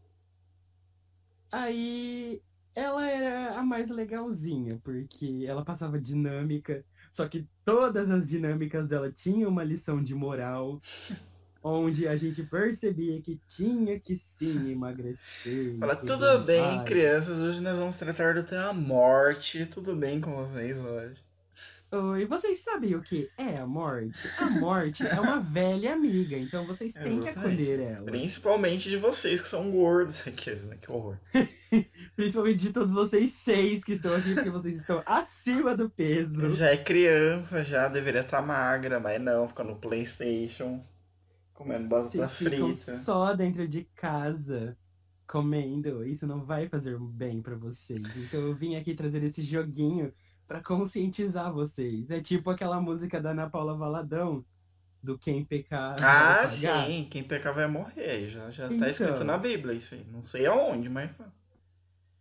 [1.54, 2.42] Aí
[2.74, 9.12] ela era a mais legalzinha, porque ela passava dinâmica, só que todas as dinâmicas dela
[9.12, 10.82] tinham uma lição de moral,
[11.62, 15.78] onde a gente percebia que tinha que sim emagrecer.
[15.78, 19.68] Fala, tudo bem, crianças, hoje nós vamos tratar do tema morte.
[19.68, 21.22] Tudo bem com vocês hoje?
[21.96, 24.28] Oi, vocês sabem o que é a morte?
[24.40, 27.38] A morte é uma velha amiga, então vocês têm que Exatamente.
[27.38, 28.06] acolher ela.
[28.06, 30.28] Principalmente de vocês que são gordos.
[30.28, 30.76] Aqueles, né?
[30.82, 31.20] Que horror.
[32.16, 36.50] Principalmente de todos vocês seis que estão aqui, porque vocês estão acima do peso.
[36.50, 40.84] Já é criança, já deveria estar magra, mas não, fica no Playstation,
[41.54, 42.98] comendo batata Vocês frita.
[43.02, 44.76] só dentro de casa
[45.28, 46.04] comendo.
[46.04, 48.02] Isso não vai fazer bem pra vocês.
[48.18, 50.12] Então eu vim aqui trazer esse joguinho
[50.48, 52.10] pra conscientizar vocês.
[52.10, 54.44] É tipo aquela música da Ana Paula Valadão,
[55.02, 55.96] do Quem Pecar.
[56.00, 56.10] vai
[56.46, 58.28] Ah, sim, quem pecar vai morrer.
[58.30, 58.88] Já, já tá Então.
[58.88, 60.06] escrito na Bíblia isso aí.
[60.12, 61.10] Não sei aonde, mas.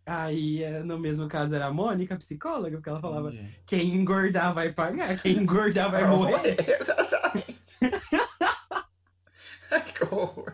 [0.05, 3.59] Aí, é, no mesmo caso, era a Mônica, a psicóloga, porque ela falava: Entendi.
[3.65, 6.57] quem engordar vai pagar, quem engordar vai morrer.
[6.79, 7.77] Exatamente.
[9.71, 10.53] Ai, que horror.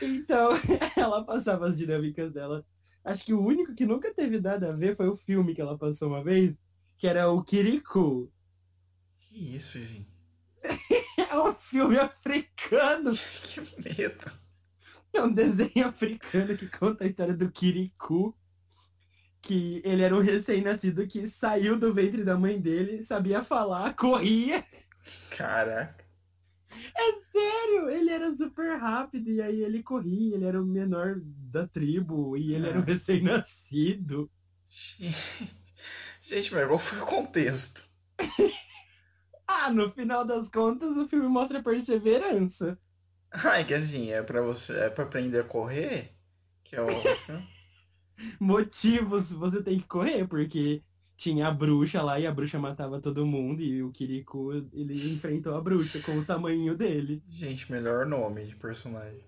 [0.00, 0.50] Então,
[0.96, 2.64] ela passava as dinâmicas dela.
[3.04, 5.78] Acho que o único que nunca teve nada a ver foi o filme que ela
[5.78, 6.56] passou uma vez,
[6.98, 8.30] que era o Kirikou.
[9.18, 10.10] Que isso, gente?
[11.30, 13.12] É um filme africano.
[13.44, 14.32] Que medo.
[15.12, 18.36] É um desenho africano que conta a história do Kirikou.
[19.40, 24.64] Que ele era um recém-nascido que saiu do ventre da mãe dele, sabia falar, corria.
[25.30, 26.04] Caraca.
[26.72, 31.66] É sério, ele era super rápido e aí ele corria, ele era o menor da
[31.66, 32.84] tribo e ele era um Ah.
[32.84, 34.30] recém-nascido.
[34.68, 35.10] Gente,
[36.22, 37.84] Gente, mas qual foi o contexto?
[39.52, 42.78] Ah, no final das contas, o filme mostra perseverança.
[43.32, 44.72] Ah, é que assim, é pra você.
[44.78, 46.14] É pra aprender a correr?
[46.62, 46.86] Que é o.
[48.38, 50.84] Motivos você tem que correr, porque
[51.20, 55.54] tinha a bruxa lá e a bruxa matava todo mundo e o Kiriko, ele enfrentou
[55.54, 57.22] a bruxa com o tamanho dele.
[57.28, 59.22] Gente, melhor nome de personagem.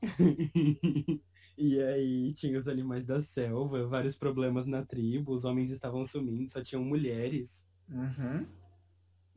[1.58, 6.50] e aí tinha os animais da selva, vários problemas na tribo, os homens estavam sumindo,
[6.50, 7.66] só tinham mulheres.
[7.90, 8.46] Uhum.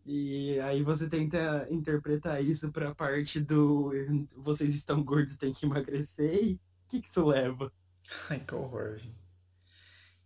[0.05, 3.91] E aí você tenta interpretar isso pra parte do
[4.37, 7.69] vocês estão gordos, tem que emagrecer e o que, que isso leva?
[8.29, 9.21] Ai, que horror, gente.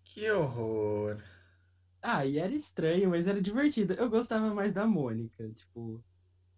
[0.04, 1.18] Que horror.
[2.02, 3.94] Ah, e era estranho, mas era divertido.
[3.94, 6.04] Eu gostava mais da Mônica, tipo,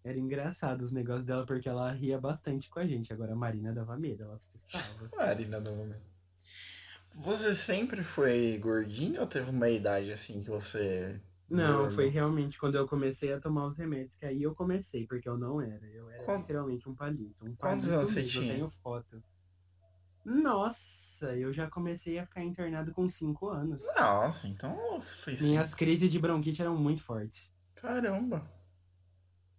[0.04, 3.12] era engraçado os negócios dela porque ela ria bastante com a gente.
[3.12, 5.10] Agora a Marina dava medo, ela assustava.
[5.16, 6.10] Marina do momento.
[7.12, 11.20] Você sempre foi gordinho ou teve uma idade assim que você.
[11.50, 15.28] Não, foi realmente quando eu comecei a tomar os remédios, que aí eu comecei, porque
[15.28, 15.84] eu não era.
[15.88, 17.44] Eu era Quant- literalmente um palito.
[17.44, 18.44] Um Quantos palito anos você tinha?
[18.44, 19.22] Eu tenho foto.
[20.24, 23.84] Nossa, eu já comecei a ficar internado com 5 anos.
[23.96, 25.44] Nossa, então foi sim.
[25.50, 27.50] Minhas crises de bronquite eram muito fortes.
[27.74, 28.50] Caramba.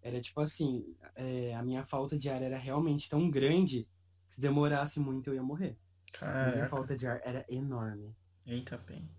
[0.01, 3.87] Era tipo assim, é, a minha falta de ar era realmente tão grande
[4.27, 5.77] que se demorasse muito eu ia morrer.
[6.19, 6.69] A minha Caraca.
[6.69, 8.15] falta de ar era enorme.
[8.47, 9.09] Eita, bem.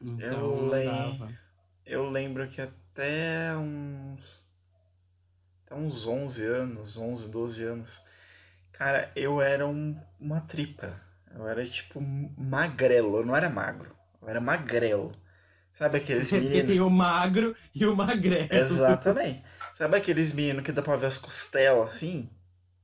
[0.00, 1.38] Então Eu lem-.
[1.84, 4.42] Eu lembro que até uns.
[5.64, 8.02] Até uns 11 anos, 11, 12 anos.
[8.80, 10.98] Cara, eu era um- uma tripa.
[11.34, 13.18] Eu era tipo magrelo.
[13.18, 13.94] Eu não era magro.
[14.22, 15.12] Eu era magrelo.
[15.74, 16.66] Sabe aqueles meninos.
[16.68, 18.48] tem o magro e o magrelo.
[18.50, 19.44] Exatamente.
[19.74, 22.30] Sabe aqueles meninos que dá pra ver as costelas assim?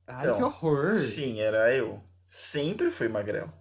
[0.07, 0.93] Ai, Então, que horror.
[0.93, 1.99] Sim, era eu.
[2.27, 3.51] Sempre fui magrelo.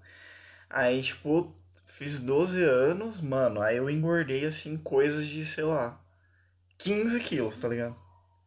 [0.68, 1.55] Aí, tipo,
[1.87, 3.62] fiz 12 anos, mano.
[3.62, 5.99] Aí eu engordei, assim, coisas de, sei lá,
[6.79, 7.96] 15 quilos, tá ligado?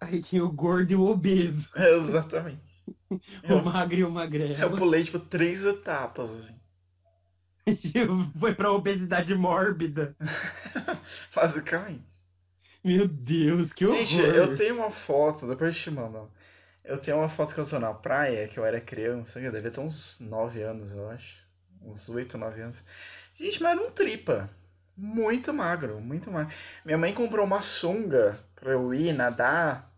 [0.01, 1.69] Aí tinha o gordo e o obeso.
[1.75, 2.68] Exatamente.
[3.47, 4.09] O Eu, magro e o
[4.57, 4.75] eu magrelo.
[4.75, 6.59] pulei, tipo, três etapas, assim.
[8.39, 10.15] Foi pra obesidade mórbida.
[11.35, 12.03] Basicamente.
[12.83, 14.05] Meu Deus, que horror.
[14.05, 16.31] Gente, eu tenho uma foto, depois eu te mando.
[16.83, 19.71] Eu tenho uma foto que eu tô na praia, que eu era criança, eu devia
[19.71, 21.43] ter uns 9 anos, eu acho.
[21.81, 22.83] Uns 8, 9 anos.
[23.35, 24.49] Gente, mas era um tripa.
[24.97, 26.53] Muito magro, muito magro.
[26.85, 29.88] Minha mãe comprou uma sunga pra eu ir nadar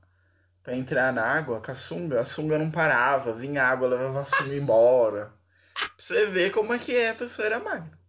[0.63, 4.25] pra entrar na água com a sunga, a sunga não parava, vinha água, levava a
[4.25, 5.33] sunga embora.
[5.73, 7.99] Pra você ver como é que é, a pessoa era magra.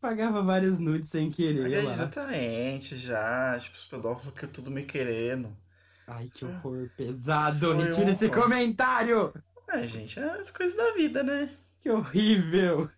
[0.00, 3.58] Pagava vários nudes sem querer É, exatamente, já.
[3.58, 5.56] Tipo, os pedófilos que tudo me querendo.
[6.06, 7.74] Ai, que horror pesado.
[7.74, 9.34] Foi Retira um esse comentário.
[9.68, 11.50] É, gente, é as coisas da vida, né?
[11.80, 12.88] Que horrível.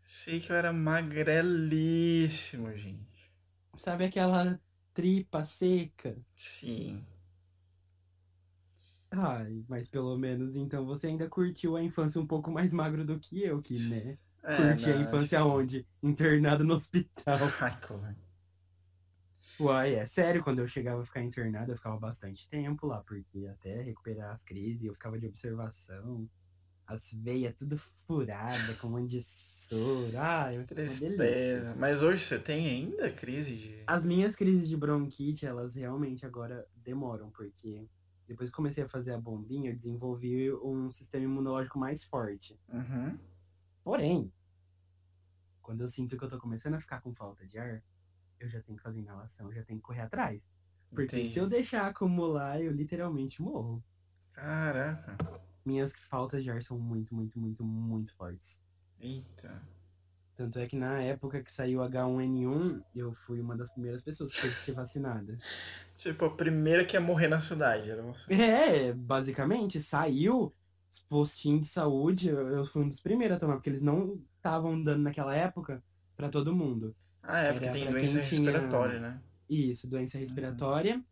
[0.00, 3.30] Sei que eu era magrelíssimo, gente.
[3.76, 4.58] Sabe aquela
[4.94, 6.16] tripa seca?
[6.34, 7.04] Sim.
[9.10, 13.18] Ai, mas pelo menos então você ainda curtiu a infância um pouco mais magro do
[13.18, 14.18] que eu, que, né?
[14.42, 15.86] É, Curti a não, infância acho- onde?
[16.02, 17.38] Internado no hospital.
[17.60, 18.18] Ai, covarde.
[19.60, 23.46] Uai, é sério, quando eu chegava a ficar internado, eu ficava bastante tempo lá, porque
[23.46, 26.28] até recuperar as crises, eu ficava de observação,
[26.86, 30.12] as veias tudo furadas, com um monte de soro.
[30.12, 30.66] Delícia.
[30.66, 31.74] Tristeza.
[31.76, 33.82] Mas hoje você tem ainda crise de.
[33.86, 37.84] As minhas crises de bronquite, elas realmente agora demoram, porque
[38.28, 42.60] depois que comecei a fazer a bombinha, eu desenvolvi um sistema imunológico mais forte.
[42.68, 43.18] Uhum.
[43.82, 44.30] Porém,
[45.62, 47.82] quando eu sinto que eu tô começando a ficar com falta de ar,
[48.38, 50.42] eu já tenho que fazer inalação, eu já tenho que correr atrás.
[50.90, 51.32] Porque Entendi.
[51.32, 53.82] se eu deixar acumular, eu literalmente morro.
[54.32, 55.16] Caraca.
[55.64, 58.60] Minhas faltas de ar são muito, muito, muito, muito fortes.
[59.00, 59.62] Eita.
[60.38, 64.40] Tanto é que na época que saiu H1N1, eu fui uma das primeiras pessoas que
[64.42, 65.36] teve que ser vacinada.
[65.96, 68.32] Tipo, a primeira que ia morrer na cidade era você.
[68.32, 70.54] É, basicamente, saiu
[71.08, 75.02] postinho de saúde, eu fui um dos primeiros a tomar, porque eles não estavam dando
[75.02, 75.82] naquela época
[76.16, 76.94] pra todo mundo.
[77.20, 79.20] Ah, é, porque Era tem doença tinha- respiratória, né?
[79.50, 81.02] Isso, doença respiratória,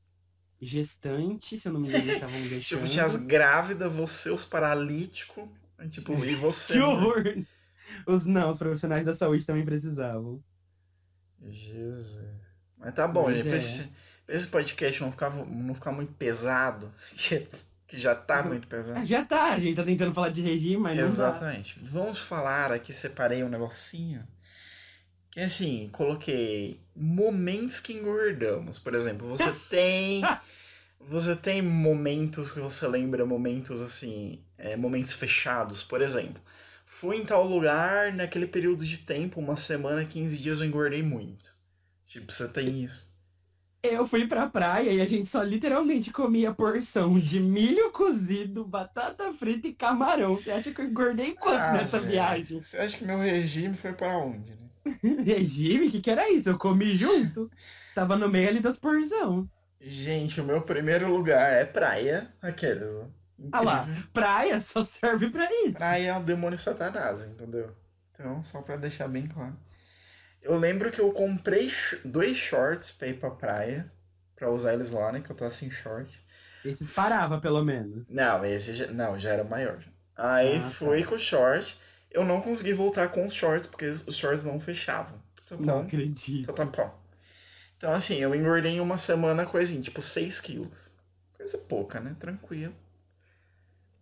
[0.60, 2.62] gestante, se eu não me engano, estavam deixando.
[2.80, 5.48] Tipo, tinha as grávidas, você, os paralíticos.
[5.90, 6.74] Tipo, e você.
[6.74, 7.46] Que né?
[8.06, 10.42] Os não, os profissionais da saúde também precisavam.
[11.48, 12.18] Jesus.
[12.78, 13.44] Mas tá bom, Mas gente.
[13.44, 13.56] Pra é.
[13.56, 13.88] esse,
[14.26, 18.98] pra esse podcast não ficar, não ficar muito pesado, que, já tá muito pesado.
[18.98, 20.98] Ah, Já tá, a gente tá tentando falar de regime, mas.
[20.98, 21.78] Exatamente.
[21.82, 24.26] Vamos falar aqui, separei um negocinho.
[25.30, 28.78] Que assim, coloquei momentos que engordamos.
[28.78, 30.22] Por exemplo, você tem.
[30.98, 35.84] Você tem momentos que você lembra, momentos assim, é, momentos fechados.
[35.84, 36.42] Por exemplo,
[36.86, 41.54] fui em tal lugar naquele período de tempo, uma semana, 15 dias, eu engordei muito.
[42.06, 43.06] Tipo, você tem isso.
[43.82, 49.32] Eu fui pra praia e a gente só literalmente comia porção de milho cozido, batata
[49.32, 50.36] frita e camarão.
[50.36, 52.60] Você acha que eu engordei quanto Ah, nessa gente, viagem?
[52.60, 54.70] Você acha que meu regime foi para onde, né?
[55.24, 55.88] Regime?
[55.88, 56.48] O que, que era isso?
[56.48, 57.50] Eu comi junto.
[57.94, 59.48] Tava no meio ali das porção.
[59.80, 62.30] Gente, o meu primeiro lugar é praia.
[62.42, 63.10] Aqueles, né?
[63.52, 63.88] Ah lá.
[64.12, 65.72] Praia só serve pra isso.
[65.74, 67.74] Praia é o demônio satanás, entendeu?
[68.12, 69.56] Então, só pra deixar bem claro.
[70.40, 71.70] Eu lembro que eu comprei
[72.04, 73.90] dois shorts pra ir pra praia.
[74.34, 75.20] Pra usar eles lá, né?
[75.20, 76.22] Que eu tô sem short.
[76.64, 78.04] Esse parava, pelo menos.
[78.08, 79.82] Não, esse já, não, já era maior.
[80.16, 80.70] Aí Ah, tá.
[80.70, 81.78] fui com o short.
[82.10, 85.20] Eu não consegui voltar com os shorts, porque os shorts não fechavam.
[85.48, 86.52] Tá Não acredito.
[86.52, 86.98] Tá bom.
[87.76, 90.94] Então, assim, eu engordei em uma semana coisinha, tipo 6 quilos.
[91.36, 92.16] Coisa pouca, né?
[92.18, 92.74] Tranquilo.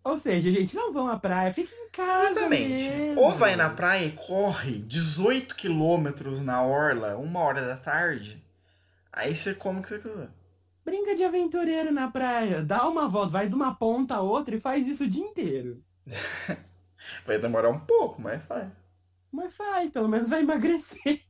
[0.05, 2.29] Ou seja, gente, não vão à praia, fica em casa.
[2.29, 2.89] Exatamente.
[2.89, 3.21] mesmo.
[3.21, 8.39] Ou vai na praia e corre 18 quilômetros na orla, uma hora da tarde.
[9.11, 10.29] Aí você come o que você quiser.
[10.85, 12.61] Brinca de aventureiro na praia.
[12.61, 15.83] Dá uma volta, vai de uma ponta a outra e faz isso o dia inteiro.
[17.23, 18.67] Vai demorar um pouco, mas faz.
[19.31, 21.21] Mas faz, pelo menos vai emagrecer.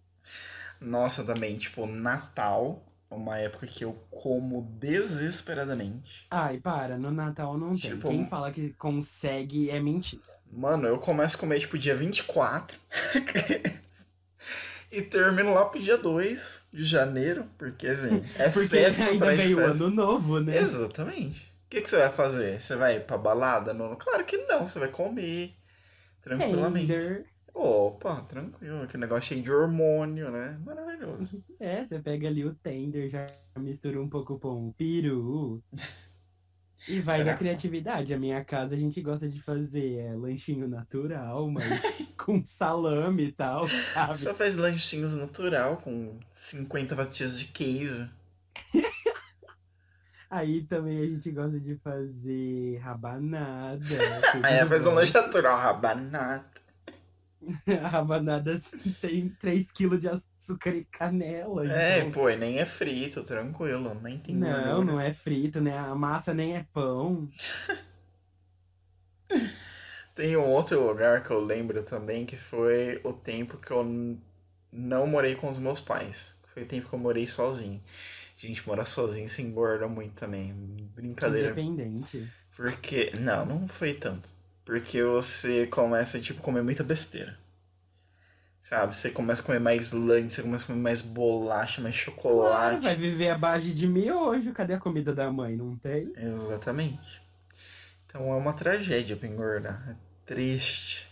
[0.80, 6.26] Nossa, também, tipo, Natal uma época que eu como desesperadamente.
[6.30, 7.92] Ai, para, no Natal não tem.
[7.92, 10.22] Tipo, Quem fala que consegue é mentira.
[10.50, 12.78] Mano, eu começo a comer, tipo, dia 24.
[14.90, 17.46] e termino lá pro dia 2 de janeiro.
[17.58, 20.58] Porque, assim, é Porque festa ainda veio o ano novo, né?
[20.58, 21.54] Exatamente.
[21.66, 22.60] O que, que você vai fazer?
[22.60, 23.74] Você vai pra balada?
[23.74, 25.54] Não, claro que não, você vai comer
[26.22, 26.86] tranquilamente.
[26.86, 27.26] Tender.
[27.56, 28.82] Opa, tranquilo.
[28.82, 30.60] Aquele negócio cheio de hormônio, né?
[30.62, 31.42] Maravilhoso.
[31.58, 33.26] É, você pega ali o tender, já
[33.58, 35.64] mistura um pouco com o peru.
[36.86, 37.36] E vai da Será?
[37.38, 38.12] criatividade.
[38.12, 41.64] A minha casa a gente gosta de fazer é, lanchinho natural, mas
[42.18, 44.18] com salame e tal, sabe?
[44.18, 48.06] Você faz lanchinhos natural com 50 fatias de queijo.
[50.28, 53.82] Aí também a gente gosta de fazer rabanada.
[54.44, 56.55] Aí faz um lanche natural, rabanada.
[57.82, 58.60] A rabanada
[59.00, 61.66] tem 3kg de açúcar e canela.
[61.72, 63.94] É, então- pô, e nem é frito, tranquilo.
[64.02, 64.84] Nem tem Não, gordura.
[64.84, 65.76] não é frito, né?
[65.78, 67.28] A massa nem é pão.
[70.14, 73.84] Tem um outro lugar que eu lembro também que foi o tempo que eu
[74.72, 76.34] não morei com os meus pais.
[76.54, 77.82] Foi o tempo que eu morei sozinho.
[78.36, 80.54] Gente, morar sozinho se engorda muito também.
[80.94, 81.48] Brincadeira.
[81.60, 82.32] Independente.
[82.56, 83.10] Porque.
[83.14, 84.28] Não, não foi tanto.
[84.66, 87.38] Porque você começa, tipo, a comer muita besteira.
[88.60, 88.96] Sabe?
[88.96, 92.82] Você começa a comer mais lanche, você começa a comer mais bolacha, mais Claro, chocolate.
[92.82, 94.52] vai viver à base de miojo.
[94.52, 95.56] Cadê a comida da mãe?
[95.56, 96.12] Não tem?
[96.16, 97.22] Exatamente.
[98.06, 99.88] Então é uma tragédia pra engordar.
[99.88, 99.96] É
[100.26, 101.08] triste.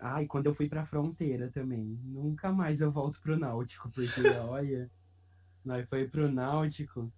[0.00, 1.98] Ai, quando eu fui pra fronteira também.
[2.02, 4.90] Nunca mais eu volto pro Náutico, porque olha,
[5.62, 7.12] nós foi pro Náutico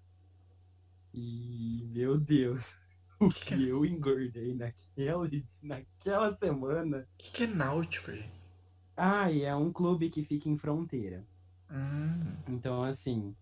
[1.14, 2.74] e meu Deus,
[3.20, 5.28] o que eu engordei naquela,
[5.62, 6.98] naquela semana.
[6.98, 8.40] O que, que é náutico, gente?
[8.96, 11.24] Ai, é um clube que fica em fronteira.
[11.70, 12.18] Hum,
[12.48, 13.34] Então, assim,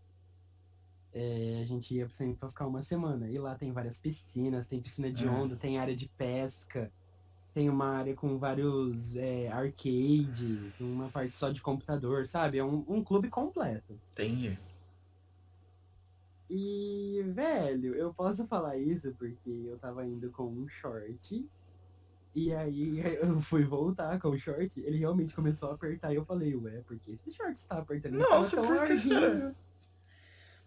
[1.12, 3.31] é, a gente ia sempre pra ficar uma semana.
[3.31, 5.43] E lá tem várias piscinas, tem piscina de Hum.
[5.43, 6.93] onda, tem área de pesca,
[7.55, 12.59] tem uma área com vários é, arcades, uma parte só de computador, sabe?
[12.59, 13.99] É um, um clube completo.
[14.12, 14.59] entendi.
[16.51, 21.47] E, velho, eu posso falar isso porque eu tava indo com um short.
[22.35, 26.25] E aí eu fui voltar com o short, ele realmente começou a apertar e eu
[26.25, 28.19] falei, ué, porque esse short está apertando?
[28.19, 29.21] Nossa, por que será?
[29.21, 29.57] larguinho."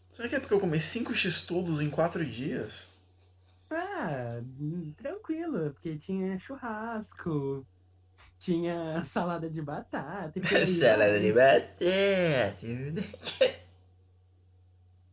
[0.09, 2.97] Será que é porque eu comi 5 x-tudos em 4 dias?
[3.71, 7.65] Ah, hum, tranquilo, porque tinha churrasco,
[8.37, 10.37] tinha salada de batata.
[10.41, 11.85] por Salada de batata.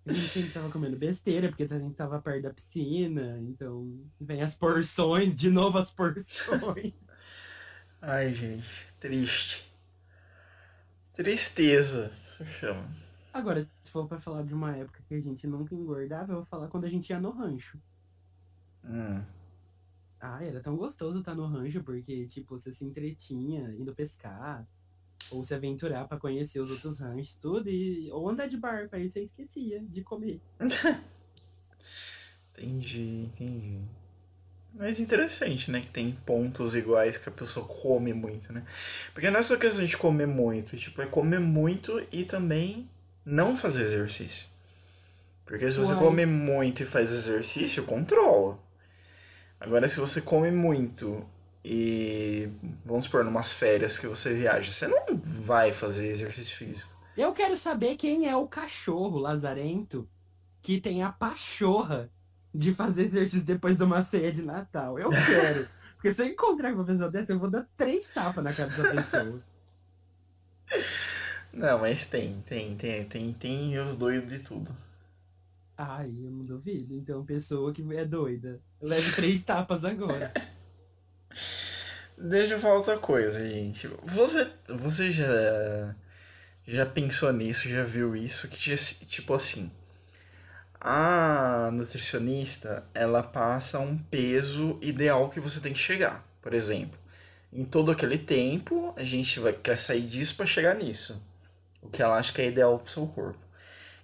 [0.09, 4.41] A gente sempre tava comendo besteira, porque a gente tava perto da piscina, então vem
[4.41, 6.95] as porções, de novo as porções.
[8.01, 8.67] Ai, gente,
[8.99, 9.71] triste.
[11.13, 12.89] Tristeza, isso chama.
[13.35, 16.47] Agora, se for pra falar de uma época que a gente nunca engordava, eu vou
[16.47, 17.79] falar quando a gente ia no rancho.
[18.85, 19.23] Hum.
[20.19, 24.67] Ah, era tão gostoso estar no rancho, porque, tipo, você se entretinha indo pescar,
[25.31, 28.11] ou se aventurar pra conhecer os outros ranchos, tudo, e...
[28.13, 30.41] ou andar de barco, aí você esquecia de comer.
[32.57, 33.79] Entendi, entendi.
[34.75, 35.81] Mas interessante, né?
[35.81, 38.65] Que tem pontos iguais que a pessoa come muito, né?
[39.15, 42.89] Porque não é só questão de comer muito, tipo, é comer muito e também
[43.25, 44.49] não fazer exercício.
[45.45, 46.03] Porque se você Uai.
[46.03, 48.59] come muito e faz exercício, controla.
[49.61, 51.25] Agora, se você come muito
[51.65, 52.49] e,
[52.85, 56.91] vamos supor, numas férias que você viaja, você não vai fazer exercício físico.
[57.17, 60.09] Eu quero saber quem é o cachorro lazarento
[60.63, 62.11] que tem a pachorra
[62.55, 64.99] de fazer exercício depois de uma ceia de Natal.
[64.99, 65.69] Eu quero.
[65.97, 69.03] Porque se eu encontrar uma pessoa dessa, eu vou dar três tapas na cara dessa
[69.03, 69.43] pessoa.
[71.53, 74.75] Não, mas tem, tem, tem, tem, tem os doidos de tudo.
[75.77, 76.95] Ai, eu não duvido.
[76.95, 78.61] Então, pessoa que é doida.
[78.81, 80.33] Leve três tapas agora.
[82.17, 83.89] Deixa eu falar outra coisa, gente.
[84.05, 85.95] Você, você já,
[86.67, 88.49] já pensou nisso, já viu isso?
[88.49, 89.71] Que ti- tipo assim,
[90.81, 96.25] a nutricionista, ela passa um peso ideal que você tem que chegar.
[96.41, 96.99] Por exemplo,
[97.53, 101.21] em todo aquele tempo, a gente vai, quer sair disso para chegar nisso.
[101.83, 103.41] O que ela acha que é ideal pro seu corpo.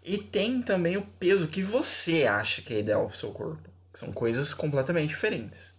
[0.05, 3.71] E tem também o peso que você acha que é ideal pro seu corpo.
[3.95, 5.74] São coisas completamente diferentes.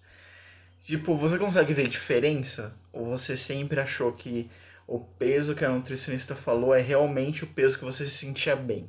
[0.85, 2.77] Tipo, você consegue ver diferença?
[2.93, 4.47] Ou você sempre achou que
[4.85, 8.87] o peso que a nutricionista falou é realmente o peso que você se sentia bem?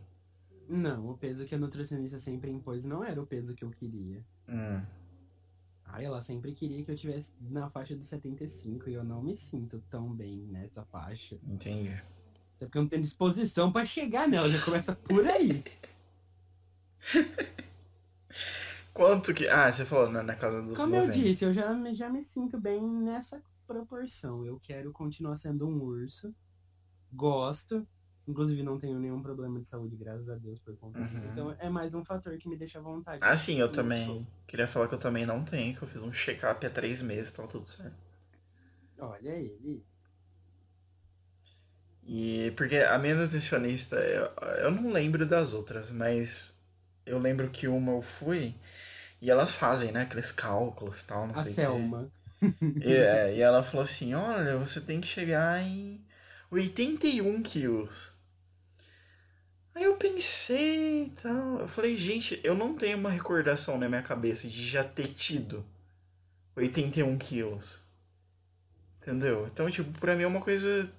[0.69, 4.23] Não, o peso que a nutricionista sempre impôs não era o peso que eu queria.
[4.47, 4.83] Hum,
[5.87, 9.35] Ai, ela sempre queria que eu tivesse na faixa dos 75 e eu não me
[9.35, 11.39] sinto tão bem nessa faixa.
[11.49, 11.95] entendi.
[12.57, 15.65] Até porque eu não tenho disposição pra chegar nela, já começa por aí.
[18.97, 19.47] Quanto que.
[19.49, 21.13] Ah, você falou na, na casa dos Como eu 90.
[21.13, 24.45] disse, eu já, me- já me sinto bem nessa proporção.
[24.45, 26.35] Eu quero continuar sendo um urso.
[27.13, 27.87] Gosto.
[28.27, 31.27] Inclusive não tenho nenhum problema de saúde, graças a Deus, por conta disso.
[31.27, 31.33] Uhum.
[31.33, 33.23] Então é mais um fator que me deixa à vontade.
[33.23, 34.27] Ah, sim, eu também.
[34.47, 37.31] Queria falar que eu também não tenho, que eu fiz um check-up há três meses,
[37.33, 37.95] tava tudo certo.
[38.99, 39.83] Olha ele.
[42.09, 44.31] E porque a minha nutricionista, eu,
[44.65, 46.55] eu não lembro das outras, mas
[47.05, 48.55] eu lembro que uma eu fui
[49.21, 51.63] e elas fazem, né, aqueles cálculos e tal, não A sei o quê.
[51.63, 52.11] Selma.
[52.81, 56.01] E, é, e ela falou assim, olha, você tem que chegar em
[56.51, 58.13] 81 quilos.
[59.75, 61.61] Aí eu pensei e tal.
[61.61, 65.65] Eu falei, gente, eu não tenho uma recordação na minha cabeça de já ter tido
[66.57, 67.81] 81 quilos.
[69.01, 69.47] Entendeu?
[69.47, 70.91] Então, tipo, pra mim é uma coisa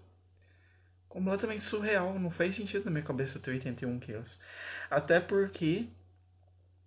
[1.10, 2.18] completamente surreal.
[2.20, 4.40] Não faz sentido na minha cabeça ter 81 quilos.
[4.90, 5.88] Até porque,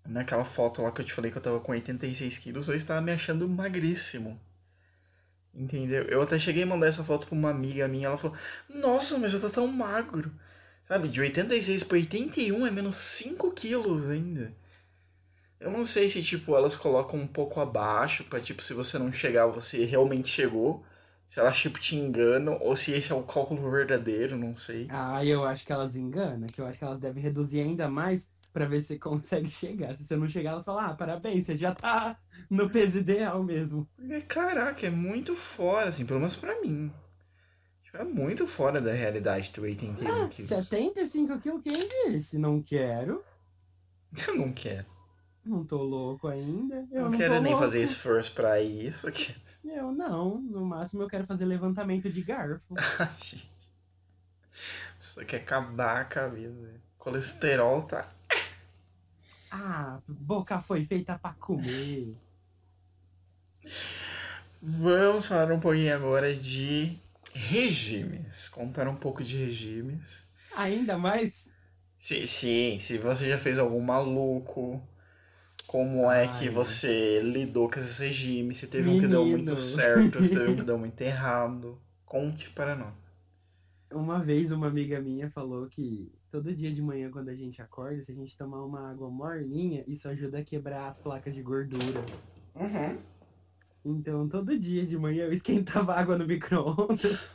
[0.06, 3.00] naquela foto lá que eu te falei que eu tava com 86 quilos, eu estava
[3.00, 4.40] me achando magríssimo.
[5.54, 6.04] Entendeu?
[6.04, 8.06] Eu até cheguei a mandar essa foto pra uma amiga minha.
[8.06, 8.36] Ela falou:
[8.68, 10.32] Nossa, mas você tá tão magro.
[10.84, 14.52] Sabe, de 86 para 81 é menos 5 quilos ainda.
[15.58, 19.12] Eu não sei se, tipo, elas colocam um pouco abaixo, pra, tipo, se você não
[19.12, 20.84] chegar, você realmente chegou.
[21.28, 24.88] Se elas, tipo, te enganam, ou se esse é o cálculo verdadeiro, não sei.
[24.90, 28.28] Ah, eu acho que elas enganam, que eu acho que elas devem reduzir ainda mais
[28.52, 29.96] pra ver se consegue chegar.
[29.96, 33.88] Se você não chegar, elas falam, ah, parabéns, você já tá no peso ideal mesmo.
[33.96, 36.92] Porque, caraca, é muito fora, assim, pelo menos pra mim.
[37.84, 40.48] Tipo, É muito fora da realidade do 81 Ah, quilos.
[40.48, 42.38] 75 quilos, quem disse?
[42.38, 43.24] Não quero.
[44.28, 44.86] Eu não quero.
[45.44, 46.86] Não tô louco ainda.
[46.92, 47.60] Eu não não, quero nem louco.
[47.64, 49.06] fazer esforço pra isso.
[49.08, 49.34] aqui.
[49.64, 50.38] Eu não.
[50.40, 52.74] No máximo eu quero fazer levantamento de garfo.
[52.76, 53.50] Ai, gente.
[55.00, 56.52] Isso quer acabar com a vida.
[56.52, 56.74] né?
[56.98, 58.06] Colesterol tá.
[59.50, 62.16] Ah, boca foi feita pra comer.
[64.62, 66.96] Vamos falar um pouquinho agora de
[67.32, 68.48] regimes.
[68.48, 70.24] Contar um pouco de regimes.
[70.52, 71.50] Ainda mais.
[71.98, 74.82] Sim, sim, se você já fez algum maluco,
[75.66, 76.50] como é que Ai.
[76.50, 79.56] você lidou com esses regimes, se teve um que deu muito Menino.
[79.56, 81.80] certo, se teve um que deu muito errado.
[82.06, 82.94] Conte para nós.
[83.92, 88.02] Uma vez uma amiga minha falou que todo dia de manhã quando a gente acorda,
[88.02, 92.00] se a gente tomar uma água morninha, isso ajuda a quebrar as placas de gordura.
[92.54, 92.98] Uhum.
[93.84, 97.30] Então todo dia de manhã eu esquentava água no micro-ondas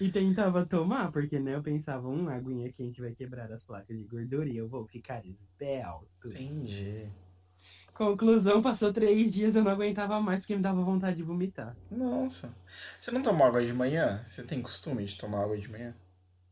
[0.00, 4.04] e tentava tomar, porque né, eu pensava, um aguinha quente vai quebrar as placas de
[4.04, 6.26] gordura e eu vou ficar esbelto.
[6.26, 7.08] entendi.
[7.92, 11.76] Conclusão, passou três dias eu não aguentava mais porque me dava vontade de vomitar.
[11.88, 12.52] Nossa.
[13.00, 14.20] Você não toma água de manhã?
[14.26, 15.94] Você tem costume de tomar água de manhã?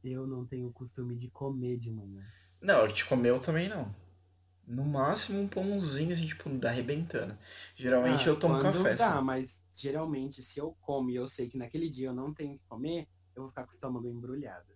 [0.02, 2.22] Eu não tenho costume de comer de manhã.
[2.60, 3.94] Não, de comer eu também não.
[4.66, 7.36] No máximo um pãozinho, assim, tipo, arrebentando.
[7.74, 8.94] Geralmente Ah, eu tomo café.
[8.94, 9.24] Dá, assim.
[9.24, 12.64] mas geralmente se eu como e eu sei que naquele dia eu não tenho que
[12.68, 14.66] comer, eu vou ficar com o estômago embrulhado.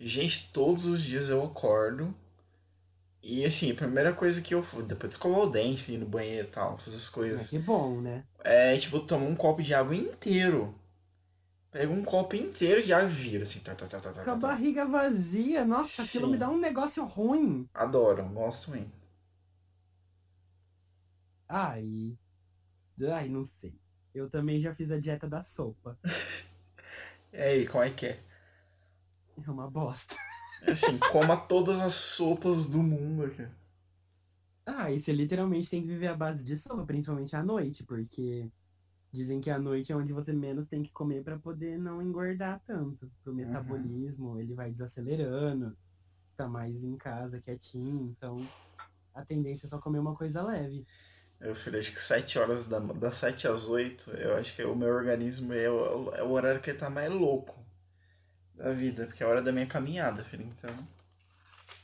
[0.00, 2.14] Gente, todos os dias eu acordo.
[3.22, 4.62] E assim, a primeira coisa que eu.
[4.62, 7.48] Depois de escovar o dente, ir no banheiro e tal, fazer Ah, coisas.
[7.48, 8.24] que bom, né?
[8.40, 10.74] É tipo, tomar um copo de água inteiro.
[11.72, 13.58] Pega um copo inteiro e vira, assim.
[13.60, 14.46] Tá, tá, tá, tá, tá, Com a tá, tá.
[14.48, 16.32] barriga vazia, nossa, aquilo Sim.
[16.32, 17.66] me dá um negócio ruim.
[17.72, 18.92] Adoro, gosto muito.
[21.48, 22.16] Ai.
[23.10, 23.74] Ai, não sei.
[24.14, 25.98] Eu também já fiz a dieta da sopa.
[27.32, 28.20] E aí, como é que é?
[29.46, 30.14] É uma bosta.
[30.62, 33.46] É Assim, coma todas as sopas do mundo aqui.
[34.66, 38.50] Ah, e você literalmente tem que viver à base de sopa, principalmente à noite, porque
[39.12, 42.60] dizem que à noite é onde você menos tem que comer pra poder não engordar
[42.66, 43.10] tanto.
[43.22, 45.76] Pro metabolismo, ele vai desacelerando,
[46.30, 48.40] está mais em casa, quietinho, então
[49.14, 50.86] a tendência é só comer uma coisa leve.
[51.38, 54.76] Meu filho, acho que 7 horas da, das 7 às 8, eu acho que o
[54.76, 57.60] meu organismo é o, é o horário que ele tá mais louco
[58.54, 60.44] da vida, porque é a hora da minha caminhada, filho.
[60.44, 60.74] Então.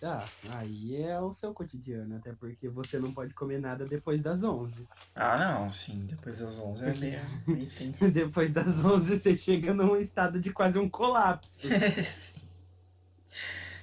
[0.02, 4.44] Ah, aí é o seu cotidiano, até porque você não pode comer nada depois das
[4.44, 4.86] 11.
[5.14, 7.20] Ah, não, sim, depois das 11 é meio,
[8.12, 11.50] Depois das 11 você chega num estado de quase um colapso.
[12.04, 12.40] sim.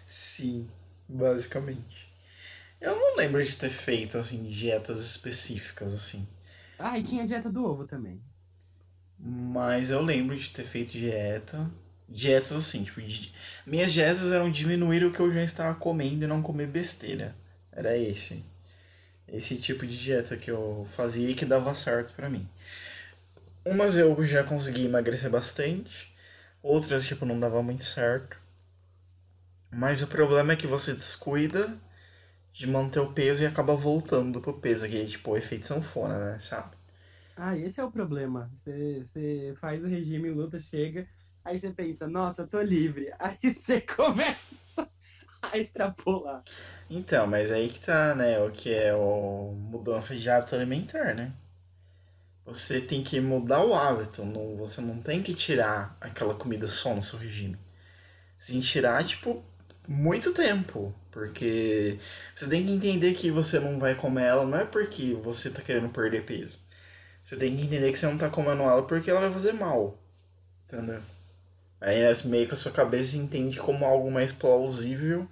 [0.05, 0.69] Sim,
[1.07, 2.13] basicamente.
[2.79, 6.27] Eu não lembro de ter feito, assim, dietas específicas, assim.
[6.77, 8.21] Ah, e tinha a dieta do ovo também.
[9.17, 11.69] Mas eu lembro de ter feito dieta.
[12.09, 13.33] Dietas assim, tipo, de-
[13.65, 17.35] minhas dietas eram diminuir o que eu já estava comendo e não comer besteira.
[17.71, 18.43] Era esse.
[19.27, 22.47] Esse tipo de dieta que eu fazia e que dava certo pra mim.
[23.65, 26.15] Umas eu já consegui emagrecer bastante,
[26.63, 28.37] outras, tipo, não dava muito certo.
[29.71, 31.77] Mas o problema é que você descuida
[32.53, 36.33] de manter o peso e acaba voltando pro peso, que é tipo o efeito sanfona,
[36.33, 36.39] né?
[36.39, 36.75] Sabe?
[37.37, 38.51] Ah, esse é o problema.
[38.63, 41.07] Você faz o regime, luta, chega,
[41.45, 43.13] aí você pensa, nossa, tô livre.
[43.19, 44.89] Aí você começa
[45.41, 46.43] a extrapolar.
[46.89, 48.39] Então, mas aí que tá, né?
[48.39, 51.31] O que é o mudança de hábito alimentar, né?
[52.45, 56.93] Você tem que mudar o hábito, não, você não tem que tirar aquela comida só
[56.93, 57.57] no seu regime.
[58.37, 59.43] Você tem que tirar, tipo,
[59.87, 60.93] muito tempo.
[61.11, 61.97] Porque
[62.35, 65.61] você tem que entender que você não vai comer ela, não é porque você tá
[65.61, 66.59] querendo perder peso.
[67.23, 69.97] Você tem que entender que você não tá comendo ela porque ela vai fazer mal.
[70.65, 71.01] Entendeu?
[71.81, 75.27] Aí meio que a sua cabeça entende como algo mais plausível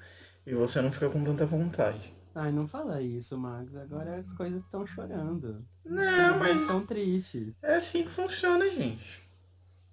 [0.45, 2.13] e você não fica com tanta vontade.
[2.35, 3.75] Ai, não fala isso, Max.
[3.75, 5.63] Agora as coisas estão chorando.
[5.85, 7.53] Não, mas Estão tristes.
[7.61, 9.21] é assim que funciona, gente.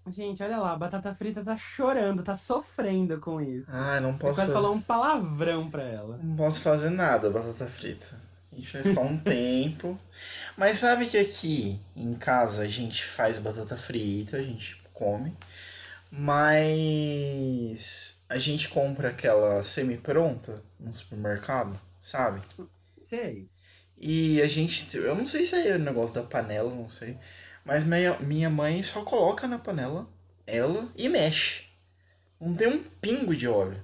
[0.08, 3.66] Gente, olha lá, a batata frita tá chorando, tá sofrendo com isso.
[3.68, 6.18] Ah, não Você posso quase fazer, falou um palavrão pra ela.
[6.22, 8.06] não posso fazer nada, batata frita.
[8.50, 9.98] A gente vai ficar um tempo.
[10.56, 15.36] Mas sabe que aqui em casa a gente faz batata frita, a gente come.
[16.10, 17.40] Mas
[18.28, 22.42] a gente compra aquela semi-pronta no supermercado, sabe?
[23.04, 23.48] Sei.
[23.96, 24.96] E a gente.
[24.96, 27.18] Eu não sei se é o negócio da panela, não sei.
[27.64, 30.08] Mas minha, minha mãe só coloca na panela
[30.46, 31.68] ela e mexe.
[32.40, 33.82] Não tem um pingo de óleo.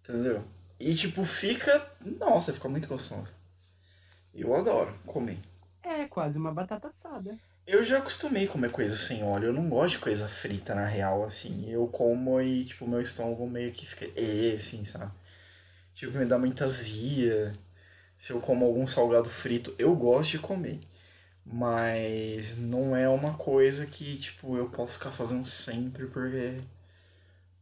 [0.00, 0.44] Entendeu?
[0.78, 1.90] E tipo, fica.
[2.04, 3.30] Nossa, fica muito gostoso.
[4.34, 5.38] Eu adoro comer.
[5.82, 7.38] É quase uma batata assada.
[7.66, 9.46] Eu já acostumei comer coisa sem óleo.
[9.46, 11.68] Eu não gosto de coisa frita, na real, assim.
[11.70, 14.06] Eu como e, tipo, meu estômago meio que fica.
[14.20, 15.10] É, assim, sabe?
[15.94, 17.54] Tipo, me dá muita azia.
[18.18, 20.80] Se eu como algum salgado frito, eu gosto de comer.
[21.46, 26.60] Mas não é uma coisa que, tipo, eu posso ficar fazendo sempre porque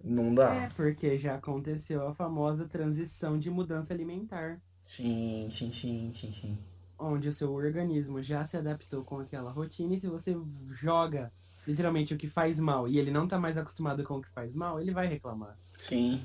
[0.04, 0.52] não dá.
[0.54, 4.60] É, porque já aconteceu a famosa transição de mudança alimentar.
[4.82, 6.58] Sim, sim, sim, sim, sim.
[7.02, 10.36] Onde o seu organismo já se adaptou com aquela rotina e se você
[10.70, 11.32] joga
[11.66, 14.54] literalmente o que faz mal e ele não tá mais acostumado com o que faz
[14.54, 15.56] mal, ele vai reclamar.
[15.78, 16.20] Sim.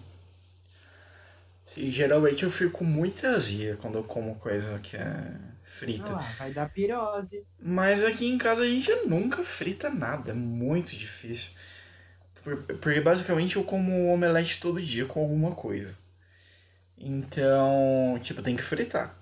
[1.76, 6.12] E geralmente eu fico com muita azia quando eu como coisa que é frita.
[6.12, 7.46] Ah lá, vai dar pirose.
[7.60, 11.52] Mas aqui em casa a gente nunca frita nada, é muito difícil.
[12.44, 15.96] Por- Porque basicamente eu como omelete todo dia com alguma coisa.
[16.98, 19.17] Então, tipo, tem que fritar.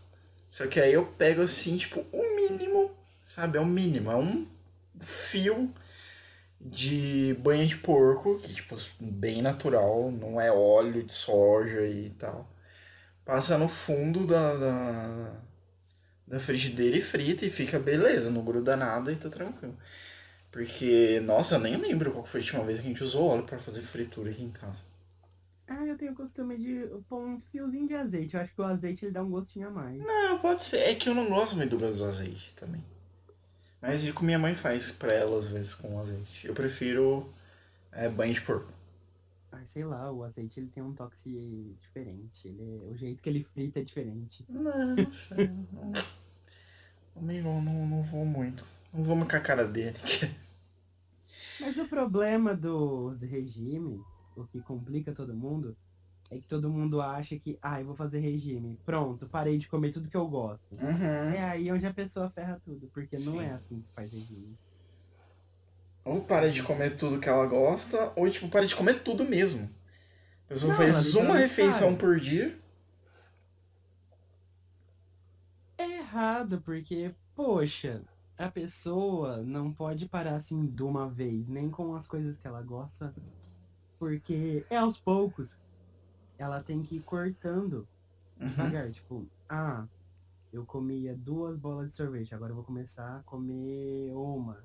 [0.55, 2.89] Só que aí eu pego assim, tipo, o mínimo,
[3.25, 3.57] sabe?
[3.57, 4.47] É o mínimo, é um
[4.97, 5.69] fio
[6.61, 12.49] de banha de porco, que tipo, bem natural, não é óleo de soja e tal.
[13.25, 15.33] Passa no fundo da, da,
[16.25, 19.77] da frigideira e frita e fica beleza, não gruda nada e tá tranquilo.
[20.53, 23.43] Porque, nossa, eu nem lembro qual foi a última vez que a gente usou óleo
[23.43, 24.79] pra fazer fritura aqui em casa.
[25.67, 28.35] Ah, eu tenho o costume de pôr um fiozinho de azeite.
[28.35, 29.99] Eu acho que o azeite ele dá um gostinho a mais.
[29.99, 30.77] Não, pode ser.
[30.77, 32.83] É que eu não gosto muito do gosto do azeite também.
[33.81, 36.47] Mas o que minha mãe faz pra ela às vezes com azeite.
[36.47, 37.27] Eu prefiro
[37.91, 38.71] é, banho de porco.
[39.51, 42.47] Ai, sei lá, o azeite ele tem um toque diferente.
[42.47, 44.45] Ele é- o jeito que ele frita é diferente.
[44.49, 45.47] Não, não sei.
[45.47, 45.93] não,
[47.13, 48.63] também não, não, não vou muito.
[48.93, 49.97] Não vou com a cara dele.
[51.59, 54.01] Mas o problema dos regimes,
[54.35, 55.75] o que complica todo mundo,
[56.29, 58.79] é que todo mundo acha que, ah, eu vou fazer regime.
[58.85, 60.73] Pronto, parei de comer tudo que eu gosto.
[60.73, 61.31] Uhum.
[61.31, 63.41] É aí onde a pessoa ferra tudo, porque não Sim.
[63.41, 64.57] é assim que faz regime.
[66.03, 69.69] Ou para de comer tudo que ela gosta, ou tipo, para de comer tudo mesmo.
[70.45, 72.07] A pessoa Não, faz uma refeição para.
[72.07, 72.59] por dia.
[75.77, 78.03] É errado, porque, poxa,
[78.37, 82.61] a pessoa não pode parar assim de uma vez, nem com as coisas que ela
[82.61, 83.13] gosta,
[83.99, 85.57] porque é aos poucos.
[86.37, 87.87] Ela tem que ir cortando
[88.39, 88.49] Uhum.
[88.49, 89.87] devagar, tipo, ah,
[90.51, 94.63] eu comia duas bolas de sorvete, agora eu vou começar a comer uma.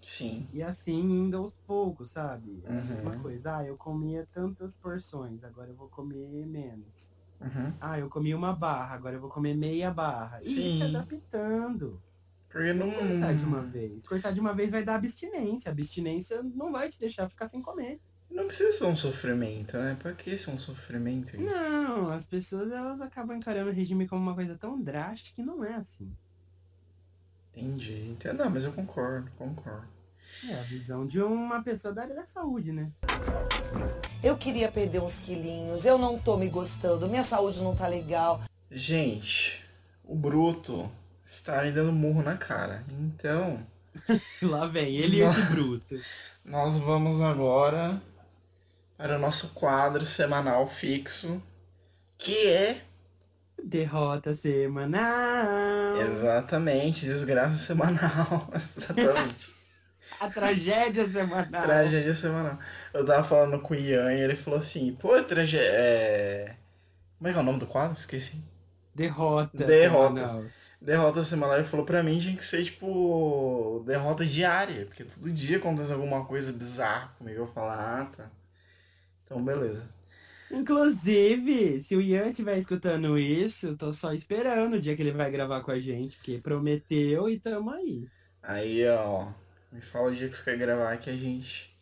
[0.00, 0.48] Sim.
[0.52, 2.60] E assim indo aos poucos, sabe?
[2.64, 2.84] É Uhum.
[2.84, 3.58] mesma coisa.
[3.58, 7.10] Ah, eu comia tantas porções, agora eu vou comer menos.
[7.40, 7.72] Uhum.
[7.80, 10.38] Ah, eu comi uma barra, agora eu vou comer meia barra.
[10.40, 10.78] E Sim.
[10.78, 12.02] se adaptando.
[12.48, 12.90] Porque não.
[12.90, 14.06] Cortar de uma vez.
[14.06, 15.70] Cortar de uma vez vai dar abstinência.
[15.70, 18.00] Abstinência não vai te deixar ficar sem comer.
[18.32, 19.96] Não precisa ser um sofrimento, né?
[19.98, 21.32] Pra que ser um sofrimento?
[21.32, 21.44] gente?
[21.44, 25.62] Não, as pessoas elas acabam encarando o regime como uma coisa tão drástica que não
[25.64, 26.10] é assim.
[27.54, 28.10] Entendi.
[28.10, 28.34] Entendi.
[28.36, 29.86] Não, mas eu concordo, concordo.
[30.48, 32.90] É a visão de uma pessoa da área da saúde, né?
[34.22, 38.42] Eu queria perder uns quilinhos, eu não tô me gostando, minha saúde não tá legal.
[38.70, 39.62] Gente,
[40.04, 40.90] o Bruto
[41.24, 42.82] está me dando murro na cara.
[42.88, 43.60] Então,
[44.42, 46.00] Lá vem, ele e esse bruto.
[46.44, 48.00] nós vamos agora
[48.96, 51.42] para o nosso quadro semanal fixo,
[52.18, 52.82] que é
[53.62, 55.96] Derrota semanal.
[56.00, 58.50] exatamente desgraça semanal.
[58.54, 59.54] exatamente.
[60.18, 61.62] A tragédia semanal.
[61.62, 62.58] Tragédia semanal.
[62.92, 65.66] Eu tava falando com o Ian e ele falou assim, pô, tragédia.
[65.66, 66.56] É...
[67.18, 67.96] Como é que é o nome do quadro?
[67.96, 68.42] Esqueci.
[68.94, 69.56] Derrota.
[69.56, 70.20] Derrota.
[70.20, 70.44] semanal.
[70.80, 75.58] Derrota semanal, ele falou pra mim tinha que ser tipo derrota diária, porque todo dia
[75.58, 77.42] acontece alguma coisa bizarra comigo.
[77.42, 78.28] Eu falo, ah, tá.
[79.32, 79.88] Então, beleza.
[80.50, 85.12] Inclusive, se o Ian estiver escutando isso, eu tô só esperando o dia que ele
[85.12, 88.06] vai gravar com a gente, porque prometeu e tamo aí.
[88.42, 89.32] Aí, ó,
[89.72, 91.74] me fala o dia que você quer gravar que a gente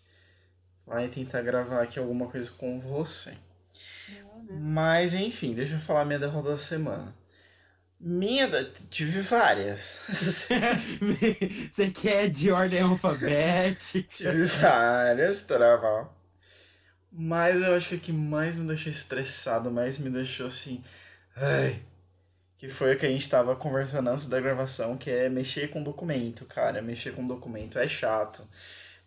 [0.87, 3.37] vai tentar gravar aqui alguma coisa com você.
[4.51, 7.15] Mas, enfim, deixa eu falar minha derrota da semana.
[8.01, 10.01] Minha, da- tive várias.
[11.73, 14.09] Você quer de ordem alfabética?
[14.09, 16.15] Tive várias, traval.
[17.13, 20.83] Mas eu acho que a que mais me deixou estressado, mais me deixou assim.
[21.37, 21.83] Ai.
[22.59, 25.83] Que foi a que a gente tava conversando antes da gravação, que é mexer com
[25.83, 26.83] documento, cara.
[26.83, 28.47] Mexer com documento é chato.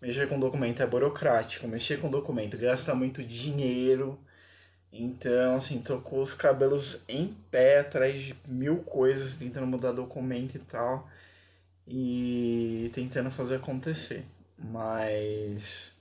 [0.02, 4.20] Mexer com documento é burocrático, mexer com documento gasta muito dinheiro.
[4.92, 10.56] Então, assim, tô com os cabelos em pé atrás de mil coisas, tentando mudar documento
[10.56, 11.10] e tal.
[11.88, 14.26] E tentando fazer acontecer.
[14.58, 15.93] Mas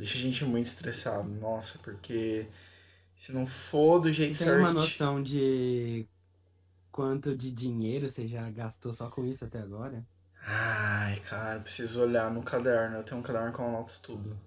[0.00, 2.46] deixa a gente muito estressado, nossa, porque
[3.16, 4.58] se não for do jeito Tem certo.
[4.60, 6.06] uma noção de
[6.92, 10.04] quanto de dinheiro você já gastou só com isso até agora?
[10.46, 12.96] Ai, cara, preciso olhar no caderno.
[12.98, 14.38] Eu tenho um caderno que eu anoto tudo.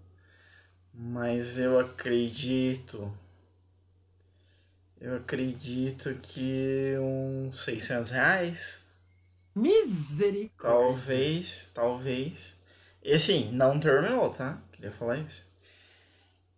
[0.94, 3.12] Mas eu acredito.
[5.00, 8.82] Eu acredito que uns 600 reais.
[9.56, 10.52] Misericórdia.
[10.60, 12.56] Talvez, talvez.
[13.04, 14.60] E assim, não terminou, tá?
[14.84, 15.50] Queria falar isso.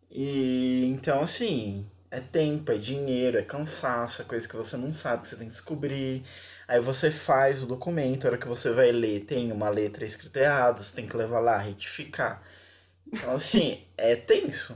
[0.10, 5.22] E então, assim, é tempo, é dinheiro, é cansaço, é coisa que você não sabe,
[5.22, 6.24] que você tem que descobrir.
[6.68, 10.40] Aí você faz o documento, a hora que você vai ler, tem uma letra escrita
[10.40, 12.42] errada, você tem que levar lá, retificar.
[13.14, 14.76] Então, assim, é tenso.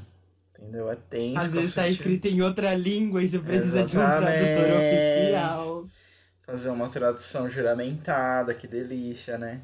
[0.56, 0.91] Entendeu?
[0.91, 1.39] É tenso.
[1.39, 2.02] Às vezes tá cansativo.
[2.02, 4.95] escrito em outra língua e você precisa de um tradutor Exatamente.
[5.26, 5.88] oficial.
[6.43, 9.62] Fazer uma tradução juramentada, que delícia, né?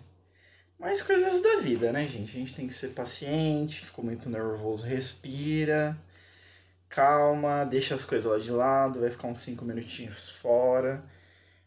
[0.80, 2.36] Mas coisas da vida, né, gente?
[2.36, 5.98] A gente tem que ser paciente, ficou muito nervoso, respira,
[6.90, 11.04] calma, deixa as coisas lá de lado, vai ficar uns 5 minutinhos fora.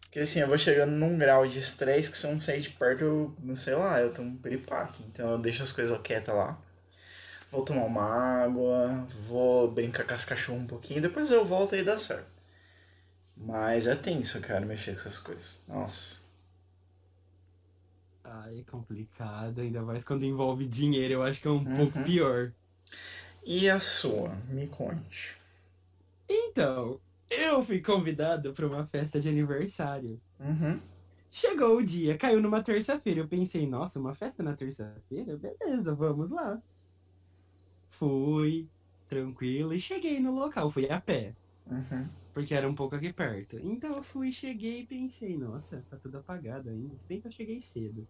[0.00, 2.70] Porque assim, eu vou chegando num grau de estresse que se eu não sair de
[2.70, 5.02] perto, eu não sei lá, eu tenho um piripaque.
[5.12, 6.58] Então eu deixo as coisas quietas lá.
[7.50, 8.04] Vou tomar uma
[8.44, 12.26] água, vou brincar com as cachorras um pouquinho, depois eu volto e dá certo.
[13.36, 15.62] Mas é tenso, cara, mexer com essas coisas.
[15.68, 16.17] Nossa.
[18.30, 22.04] Ai, é complicado, ainda mais quando envolve dinheiro, eu acho que é um pouco Uhum.
[22.04, 22.52] pior.
[23.44, 24.34] E a sua?
[24.50, 25.36] Me conte.
[26.28, 27.00] Então,
[27.30, 30.20] eu fui convidado para uma festa de aniversário.
[30.38, 30.78] Uhum.
[31.30, 33.20] Chegou o dia, caiu numa terça-feira.
[33.20, 35.36] Eu pensei, nossa, uma festa na terça-feira?
[35.36, 36.60] Beleza, vamos lá.
[37.90, 38.68] Fui,
[39.08, 40.70] tranquilo, e cheguei no local.
[40.70, 41.34] Fui a pé,
[41.66, 42.08] Uhum.
[42.38, 43.58] Porque era um pouco aqui perto.
[43.60, 46.94] Então eu fui, cheguei e pensei, nossa, tá tudo apagado ainda.
[46.96, 48.06] Se bem que eu cheguei cedo.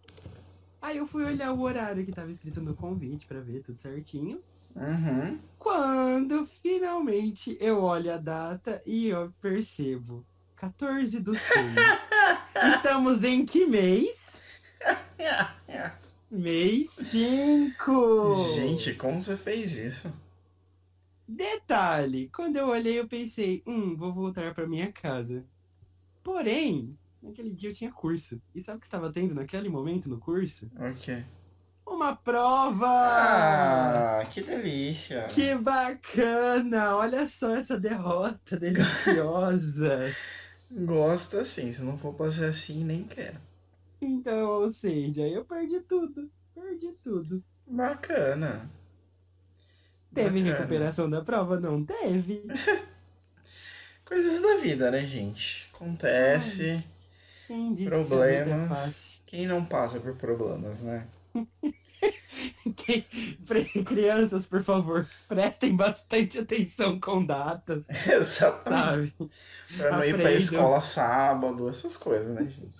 [0.79, 4.39] Aí eu fui olhar o horário que tava escrito no convite pra ver tudo certinho.
[4.75, 5.39] Uhum.
[5.57, 10.23] Quando finalmente eu olho a data e eu percebo
[10.57, 11.41] 14 do 6.
[12.75, 14.39] Estamos em que mês?
[16.29, 18.53] Mês 5.
[18.55, 20.13] Gente, como você fez isso?
[21.39, 25.45] Detalhe, quando eu olhei eu pensei, hum, vou voltar pra minha casa.
[26.21, 28.41] Porém, naquele dia eu tinha curso.
[28.53, 30.69] E sabe o que estava tendo naquele momento no curso?
[30.77, 31.23] Ok.
[31.87, 32.89] Uma prova!
[32.89, 35.27] Ah, que delícia.
[35.27, 36.97] Que bacana!
[36.97, 40.13] Olha só essa derrota deliciosa.
[40.69, 43.39] Gosta assim, se não for pra ser assim, nem quero.
[44.01, 46.29] Então, ou seja, eu perdi tudo.
[46.53, 47.41] Perdi tudo.
[47.65, 48.69] Bacana.
[50.13, 50.57] Teve Bacana.
[50.57, 51.59] recuperação da prova?
[51.59, 52.43] Não teve.
[54.05, 55.69] Coisas da vida, né, gente?
[55.73, 56.83] Acontece.
[57.47, 58.47] Quem disse Problemas.
[58.47, 59.19] que é fácil?
[59.25, 61.05] Quem não passa por problemas, né?
[62.75, 63.05] Quem-
[63.85, 69.13] Crianças, por favor, prestem bastante atenção com datas, Exatamente.
[69.17, 69.31] sabe?
[69.77, 72.77] Pra não ir pra escola sábado, essas coisas, né, gente?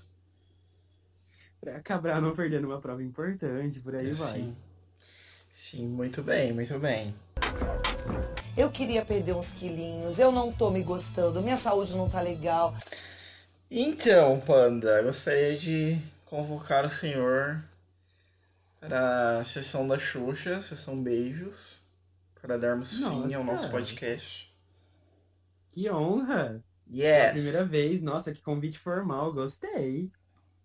[1.60, 4.54] Pra acabar não perdendo uma prova importante, por aí vai.
[5.60, 5.90] Sim.
[5.90, 7.14] Muito bem, muito bem.
[8.56, 12.74] Eu queria perder uns quilinhos, eu não tô me gostando, minha saúde não tá legal.
[13.70, 17.62] Então, Panda, gostaria de convocar o senhor
[18.80, 21.82] para a sessão da Xuxa, sessão beijos,
[22.42, 23.52] para darmos fim ao Nossa.
[23.52, 24.56] nosso podcast.
[25.72, 26.64] Que honra!
[26.90, 27.34] É a Yes!
[27.34, 30.10] primeira vez, nossa, que convite formal, gostei.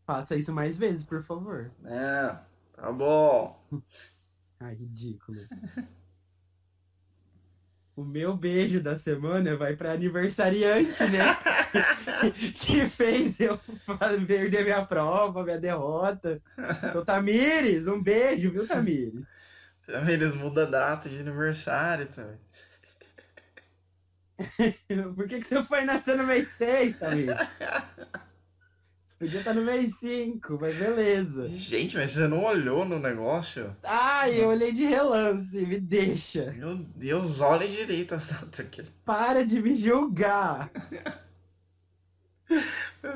[0.07, 1.73] Faça isso mais vezes, por favor.
[1.85, 2.37] É,
[2.77, 3.61] tá bom.
[4.61, 5.41] Ai, ridículo.
[7.97, 11.21] O meu beijo da semana vai pra aniversariante, né?
[12.59, 13.57] que fez eu
[14.27, 16.43] perder minha prova, minha derrota.
[16.89, 19.25] Então, Tamires, um beijo, viu, Tamires?
[19.87, 22.39] Também eles mudam a data de aniversário também.
[25.15, 27.37] Por que, que você foi nascer no mês 6, Tamires?
[29.25, 31.49] Podia estar no mês 5, mas beleza.
[31.49, 33.75] Gente, mas você não olhou no negócio?
[33.83, 36.53] Ai, eu olhei de relance, me deixa.
[36.53, 38.85] Meu Deus, olha direito as datas aqui.
[39.03, 40.71] Para de me julgar.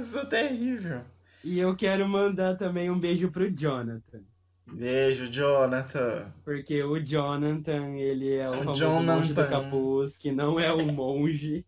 [0.00, 1.02] Isso é terrível.
[1.44, 4.22] E eu quero mandar também um beijo pro Jonathan.
[4.66, 6.32] Beijo, Jonathan.
[6.42, 9.46] Porque o Jonathan, ele é o O famoso monge do Jonathan.
[9.50, 11.66] capuz, que não é um monge.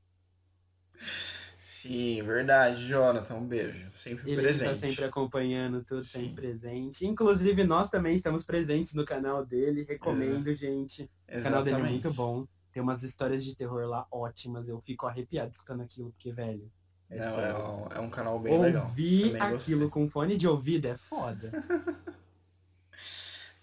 [1.80, 3.36] Sim, verdade, Jonathan.
[3.36, 3.88] Um beijo.
[3.88, 4.74] Sempre Ele presente.
[4.74, 6.24] está sempre acompanhando tudo, Sim.
[6.24, 7.06] sempre presente.
[7.06, 9.84] Inclusive, nós também estamos presentes no canal dele.
[9.84, 11.10] Recomendo, gente.
[11.26, 11.90] O canal dele é Exatamente.
[11.90, 12.46] muito bom.
[12.70, 14.68] Tem umas histórias de terror lá ótimas.
[14.68, 16.70] Eu fico arrepiado escutando aquilo, porque, velho.
[17.08, 18.84] É Não, é, um, é um canal bem legal.
[18.86, 19.74] Ouvir Também gostei.
[19.74, 21.50] aquilo com fone de ouvido é foda.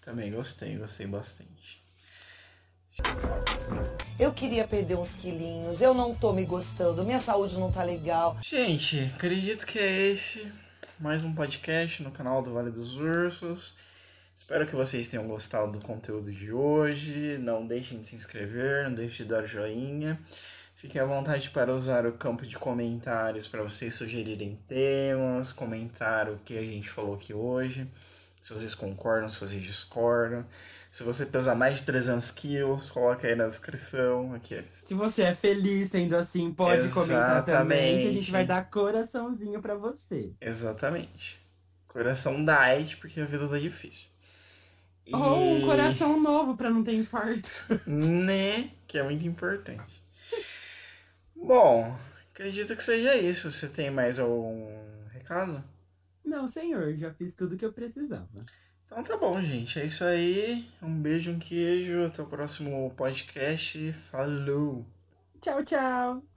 [0.02, 1.77] Também gostei, gostei bastante.
[4.18, 8.36] Eu queria perder uns quilinhos, eu não tô me gostando, minha saúde não tá legal.
[8.42, 10.50] Gente, acredito que é esse
[10.98, 13.76] mais um podcast no canal do Vale dos Ursos.
[14.36, 17.38] Espero que vocês tenham gostado do conteúdo de hoje.
[17.38, 20.18] Não deixem de se inscrever, não deixem de dar joinha.
[20.74, 26.38] Fiquem à vontade para usar o campo de comentários para vocês sugerirem temas, comentar o
[26.44, 27.86] que a gente falou aqui hoje.
[28.40, 30.46] Se vocês concordam, se vocês discordam.
[30.98, 34.34] Se você pesar mais de 300 quilos, coloca aí na descrição.
[34.34, 34.84] Aqueles.
[34.84, 38.32] Se você é feliz sendo assim, pode comentar também, que a gente Exatamente.
[38.32, 40.32] vai dar coraçãozinho pra você.
[40.40, 41.38] Exatamente.
[41.86, 44.10] Coração diet, porque a vida tá difícil.
[45.06, 45.14] E...
[45.14, 47.48] Ou um coração novo pra não ter infarto.
[47.86, 48.72] Né?
[48.88, 50.02] Que é muito importante.
[51.36, 51.96] Bom,
[52.32, 53.52] acredito que seja isso.
[53.52, 54.68] Você tem mais algum
[55.12, 55.62] recado?
[56.24, 58.28] Não, senhor, já fiz tudo que eu precisava.
[58.90, 59.78] Então tá bom, gente.
[59.78, 60.66] É isso aí.
[60.82, 62.06] Um beijo, um queijo.
[62.06, 63.92] Até o próximo podcast.
[63.92, 64.84] Falou!
[65.40, 66.22] Tchau, tchau.